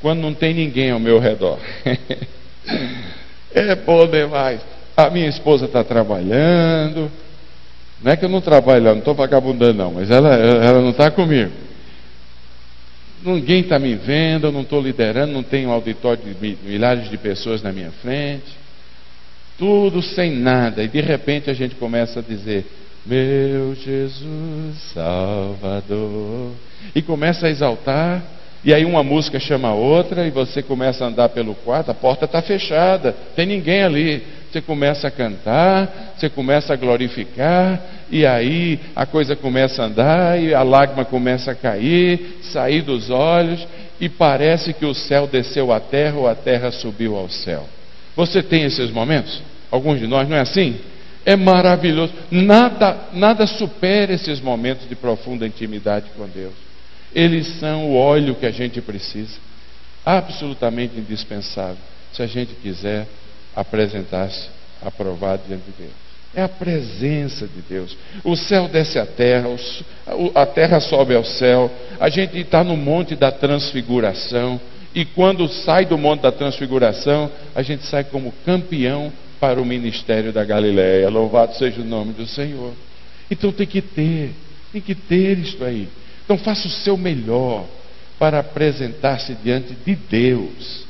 quando 0.00 0.20
não 0.20 0.32
tem 0.32 0.54
ninguém 0.54 0.92
ao 0.92 1.00
meu 1.00 1.18
redor. 1.18 1.58
é 3.52 3.74
bom 3.74 4.06
demais. 4.06 4.60
A 4.96 5.10
minha 5.10 5.26
esposa 5.26 5.64
está 5.64 5.82
trabalhando. 5.82 7.10
Não 8.00 8.12
é 8.12 8.16
que 8.16 8.24
eu 8.24 8.28
não 8.28 8.40
trabalho, 8.40 8.84
não 8.84 8.98
estou 8.98 9.14
vagabundando, 9.14 9.78
não, 9.78 9.90
mas 9.90 10.10
ela, 10.12 10.32
ela 10.32 10.80
não 10.80 10.90
está 10.90 11.10
comigo 11.10 11.63
ninguém 13.24 13.60
está 13.60 13.78
me 13.78 13.94
vendo, 13.94 14.46
eu 14.46 14.52
não 14.52 14.62
estou 14.62 14.80
liderando, 14.80 15.32
não 15.32 15.42
tenho 15.42 15.70
auditório 15.70 16.22
de 16.22 16.58
milhares 16.62 17.08
de 17.08 17.16
pessoas 17.16 17.62
na 17.62 17.72
minha 17.72 17.90
frente. 17.90 18.64
Tudo 19.58 20.02
sem 20.02 20.32
nada. 20.32 20.82
E 20.82 20.88
de 20.88 21.00
repente 21.00 21.48
a 21.48 21.54
gente 21.54 21.74
começa 21.76 22.20
a 22.20 22.22
dizer: 22.22 22.66
Meu 23.06 23.74
Jesus 23.74 24.76
Salvador. 24.92 26.52
E 26.94 27.00
começa 27.00 27.46
a 27.46 27.50
exaltar. 27.50 28.22
E 28.64 28.72
aí 28.72 28.84
uma 28.84 29.02
música 29.02 29.38
chama 29.38 29.68
a 29.68 29.74
outra, 29.74 30.26
e 30.26 30.30
você 30.30 30.62
começa 30.62 31.04
a 31.04 31.08
andar 31.08 31.28
pelo 31.28 31.54
quarto, 31.54 31.90
a 31.90 31.94
porta 31.94 32.24
está 32.24 32.40
fechada, 32.40 33.14
tem 33.36 33.44
ninguém 33.44 33.82
ali. 33.82 34.22
Você 34.54 34.60
começa 34.60 35.08
a 35.08 35.10
cantar, 35.10 36.14
você 36.16 36.30
começa 36.30 36.72
a 36.72 36.76
glorificar, 36.76 37.82
e 38.08 38.24
aí 38.24 38.78
a 38.94 39.04
coisa 39.04 39.34
começa 39.34 39.82
a 39.82 39.86
andar, 39.86 40.40
e 40.40 40.54
a 40.54 40.62
lágrima 40.62 41.04
começa 41.04 41.50
a 41.50 41.56
cair, 41.56 42.38
sair 42.40 42.80
dos 42.80 43.10
olhos, 43.10 43.66
e 44.00 44.08
parece 44.08 44.72
que 44.72 44.86
o 44.86 44.94
céu 44.94 45.26
desceu 45.26 45.72
à 45.72 45.80
terra 45.80 46.18
ou 46.18 46.28
a 46.28 46.36
terra 46.36 46.70
subiu 46.70 47.16
ao 47.16 47.28
céu. 47.28 47.68
Você 48.14 48.44
tem 48.44 48.62
esses 48.62 48.92
momentos? 48.92 49.42
Alguns 49.72 49.98
de 49.98 50.06
nós, 50.06 50.28
não 50.28 50.36
é 50.36 50.40
assim? 50.42 50.76
É 51.26 51.34
maravilhoso. 51.34 52.12
Nada, 52.30 53.08
nada 53.12 53.48
supera 53.48 54.12
esses 54.12 54.40
momentos 54.40 54.88
de 54.88 54.94
profunda 54.94 55.44
intimidade 55.44 56.10
com 56.16 56.28
Deus. 56.28 56.54
Eles 57.12 57.58
são 57.58 57.90
o 57.90 57.96
óleo 57.96 58.36
que 58.36 58.46
a 58.46 58.52
gente 58.52 58.80
precisa. 58.80 59.36
Absolutamente 60.06 60.96
indispensável. 60.96 61.82
Se 62.12 62.22
a 62.22 62.26
gente 62.28 62.54
quiser 62.62 63.08
apresentar-se 63.54 64.48
aprovado 64.82 65.42
diante 65.46 65.64
de 65.64 65.72
Deus. 65.78 66.04
É 66.34 66.42
a 66.42 66.48
presença 66.48 67.46
de 67.46 67.62
Deus. 67.62 67.96
O 68.24 68.34
céu 68.34 68.66
desce 68.66 68.98
à 68.98 69.06
terra, 69.06 69.48
a 70.34 70.44
terra 70.44 70.80
sobe 70.80 71.14
ao 71.14 71.24
céu. 71.24 71.70
A 72.00 72.08
gente 72.08 72.36
está 72.38 72.64
no 72.64 72.76
monte 72.76 73.14
da 73.14 73.30
transfiguração. 73.30 74.60
E 74.92 75.04
quando 75.04 75.48
sai 75.48 75.84
do 75.84 75.96
monte 75.96 76.22
da 76.22 76.32
transfiguração, 76.32 77.30
a 77.54 77.62
gente 77.62 77.86
sai 77.86 78.04
como 78.04 78.32
campeão 78.44 79.12
para 79.38 79.60
o 79.60 79.64
ministério 79.64 80.32
da 80.32 80.44
Galiléia. 80.44 81.08
Louvado 81.08 81.54
seja 81.54 81.80
o 81.80 81.84
nome 81.84 82.12
do 82.12 82.26
Senhor. 82.26 82.72
Então 83.30 83.52
tem 83.52 83.66
que 83.66 83.80
ter, 83.80 84.32
tem 84.72 84.80
que 84.80 84.94
ter 84.94 85.38
isto 85.38 85.64
aí. 85.64 85.88
Então 86.24 86.36
faça 86.36 86.66
o 86.66 86.70
seu 86.70 86.96
melhor 86.96 87.64
para 88.18 88.40
apresentar-se 88.40 89.34
diante 89.34 89.74
de 89.84 89.94
Deus. 89.94 90.84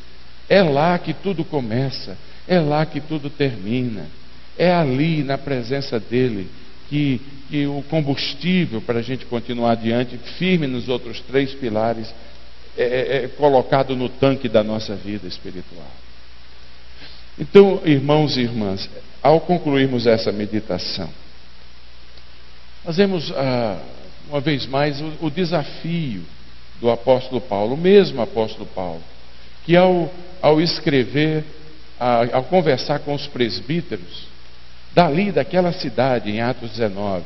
É 0.48 0.62
lá 0.62 0.98
que 0.98 1.12
tudo 1.12 1.44
começa. 1.44 2.16
É 2.46 2.58
lá 2.58 2.84
que 2.84 3.00
tudo 3.00 3.30
termina. 3.30 4.06
É 4.56 4.72
ali, 4.72 5.22
na 5.22 5.36
presença 5.38 5.98
dele, 5.98 6.48
que, 6.88 7.20
que 7.50 7.66
o 7.66 7.82
combustível 7.88 8.80
para 8.80 9.00
a 9.00 9.02
gente 9.02 9.24
continuar 9.26 9.72
adiante, 9.72 10.16
firme 10.38 10.66
nos 10.66 10.88
outros 10.88 11.20
três 11.20 11.54
pilares, 11.54 12.12
é, 12.76 12.82
é, 12.82 13.24
é 13.24 13.28
colocado 13.28 13.96
no 13.96 14.08
tanque 14.08 14.48
da 14.48 14.62
nossa 14.62 14.94
vida 14.94 15.26
espiritual. 15.26 15.90
Então, 17.38 17.80
irmãos 17.84 18.36
e 18.36 18.42
irmãs, 18.42 18.88
ao 19.22 19.40
concluirmos 19.40 20.06
essa 20.06 20.30
meditação, 20.30 21.08
fazemos 22.84 23.32
ah, 23.32 23.80
uma 24.28 24.40
vez 24.40 24.66
mais 24.66 25.00
o, 25.00 25.12
o 25.22 25.30
desafio 25.30 26.22
do 26.80 26.90
apóstolo 26.90 27.40
Paulo, 27.40 27.74
o 27.74 27.78
mesmo 27.78 28.20
apóstolo 28.20 28.66
Paulo, 28.66 29.02
que 29.64 29.76
ao, 29.76 30.12
ao 30.40 30.60
escrever 30.60 31.44
ao 31.98 32.44
conversar 32.44 33.00
com 33.00 33.14
os 33.14 33.26
presbíteros, 33.26 34.26
dali 34.94 35.32
daquela 35.32 35.72
cidade, 35.72 36.30
em 36.30 36.40
Atos 36.40 36.70
19. 36.70 37.24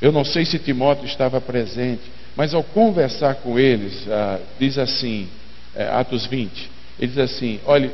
Eu 0.00 0.12
não 0.12 0.24
sei 0.24 0.44
se 0.44 0.58
Timóteo 0.58 1.06
estava 1.06 1.40
presente, 1.40 2.02
mas 2.36 2.52
ao 2.52 2.62
conversar 2.62 3.36
com 3.36 3.58
eles, 3.58 4.06
ah, 4.08 4.38
diz 4.58 4.76
assim, 4.76 5.28
é, 5.74 5.84
Atos 5.84 6.26
20, 6.26 6.70
ele 6.98 7.08
diz 7.08 7.18
assim: 7.18 7.60
olhe, 7.64 7.90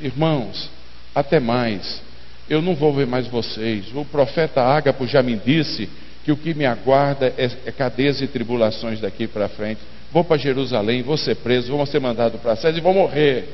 irmãos, 0.00 0.70
até 1.14 1.38
mais, 1.38 2.02
eu 2.48 2.60
não 2.62 2.74
vou 2.74 2.92
ver 2.92 3.06
mais 3.06 3.26
vocês. 3.26 3.86
O 3.94 4.04
profeta 4.04 4.62
Ágapo 4.62 5.06
já 5.06 5.22
me 5.22 5.36
disse 5.36 5.88
que 6.24 6.32
o 6.32 6.36
que 6.36 6.54
me 6.54 6.66
aguarda 6.66 7.32
é, 7.38 7.50
é 7.66 7.72
cadeias 7.72 8.20
e 8.20 8.26
tribulações 8.26 9.00
daqui 9.00 9.26
para 9.26 9.48
frente. 9.48 9.80
Vou 10.12 10.24
para 10.24 10.36
Jerusalém, 10.36 11.02
vou 11.02 11.16
ser 11.16 11.36
preso, 11.36 11.76
vou 11.76 11.86
ser 11.86 12.00
mandado 12.00 12.38
para 12.38 12.56
César 12.56 12.76
e 12.76 12.80
vou 12.80 12.94
morrer. 12.94 13.48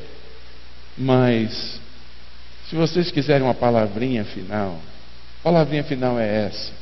Mas, 0.97 1.81
se 2.69 2.75
vocês 2.75 3.11
quiserem 3.11 3.43
uma 3.43 3.55
palavrinha 3.55 4.25
final, 4.25 4.81
a 5.41 5.43
palavrinha 5.43 5.85
final 5.85 6.19
é 6.19 6.47
essa. 6.47 6.73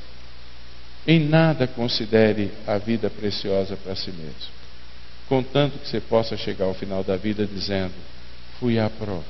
Em 1.07 1.21
nada 1.21 1.67
considere 1.67 2.53
a 2.67 2.77
vida 2.77 3.09
preciosa 3.09 3.77
para 3.77 3.97
si 3.97 4.11
mesmo, 4.11 4.53
contanto 5.29 5.79
que 5.79 5.89
você 5.89 6.01
possa 6.01 6.37
chegar 6.37 6.67
ao 6.67 6.75
final 6.75 7.03
da 7.03 7.17
vida 7.17 7.47
dizendo: 7.47 7.95
fui 8.59 8.79
aprovado, 8.79 9.25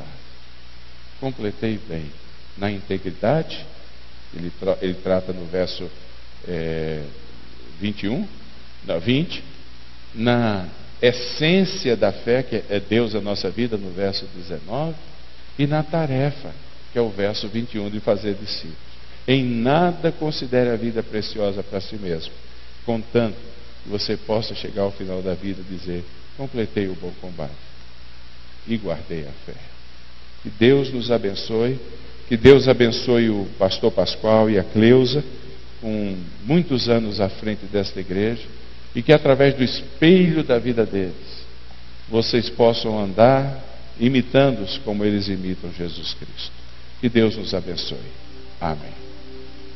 completei 1.21 1.79
bem, 1.89 2.11
na 2.57 2.71
integridade, 2.71 3.65
ele, 4.35 4.51
tra 4.59 4.77
ele 4.83 4.95
trata 4.95 5.33
no 5.33 5.47
verso 5.47 5.89
é, 6.49 7.05
21, 7.81 8.27
20, 9.01 9.45
na 10.15 10.67
essência 11.03 11.97
da 11.97 12.13
fé, 12.13 12.43
que 12.43 12.57
é 12.69 12.81
Deus 12.81 13.15
a 13.15 13.21
nossa 13.21 13.51
vida, 13.51 13.77
no 13.77 13.91
verso 13.91 14.27
19, 14.37 14.95
e 15.59 15.67
na 15.67 15.83
tarefa, 15.83 16.53
que 16.93 16.99
é 16.99 17.03
o 17.03 17.09
verso 17.09 17.49
21, 17.49 17.91
de 17.91 18.01
fazer 18.01 18.35
discípulos. 18.35 18.91
Em 19.27 19.45
nada 19.45 20.13
considere 20.13 20.71
a 20.71 20.77
vida 20.77 21.03
preciosa 21.03 21.63
para 21.63 21.81
si 21.81 21.97
mesmo, 21.97 22.33
contanto 22.85 23.37
que 23.83 23.89
você 23.89 24.17
possa 24.17 24.55
chegar 24.55 24.83
ao 24.83 24.93
final 24.93 25.23
da 25.23 25.35
vida 25.35 25.61
e 25.61 25.75
dizer: 25.75 26.05
completei 26.37 26.89
o 26.89 26.95
bom 26.95 27.13
combate 27.21 27.53
e 28.67 28.77
guardei 28.77 29.23
a 29.23 29.33
fé. 29.47 29.59
Que 30.43 30.51
Deus 30.51 30.91
nos 30.93 31.11
abençoe, 31.11 31.79
que 32.29 32.37
Deus 32.37 32.67
abençoe 32.67 33.31
o 33.31 33.47
pastor 33.59 33.93
Pascoal 33.93 34.51
e 34.51 34.59
a 34.59 34.65
Cleusa, 34.65 35.23
com 35.81 36.17
muitos 36.45 36.89
anos 36.89 37.21
à 37.21 37.29
frente 37.29 37.65
desta 37.67 38.01
igreja 38.01 38.60
e 38.95 39.03
que 39.03 39.13
através 39.13 39.55
do 39.55 39.63
espelho 39.63 40.43
da 40.43 40.59
vida 40.59 40.85
deles 40.85 41.41
vocês 42.09 42.49
possam 42.51 42.99
andar 42.99 43.65
imitando-os 43.99 44.79
como 44.79 45.05
eles 45.05 45.29
imitam 45.29 45.71
Jesus 45.73 46.15
Cristo. 46.15 46.53
Que 47.01 47.09
Deus 47.09 47.37
nos 47.37 47.55
abençoe. 47.55 47.99
Amém. 48.61 49.10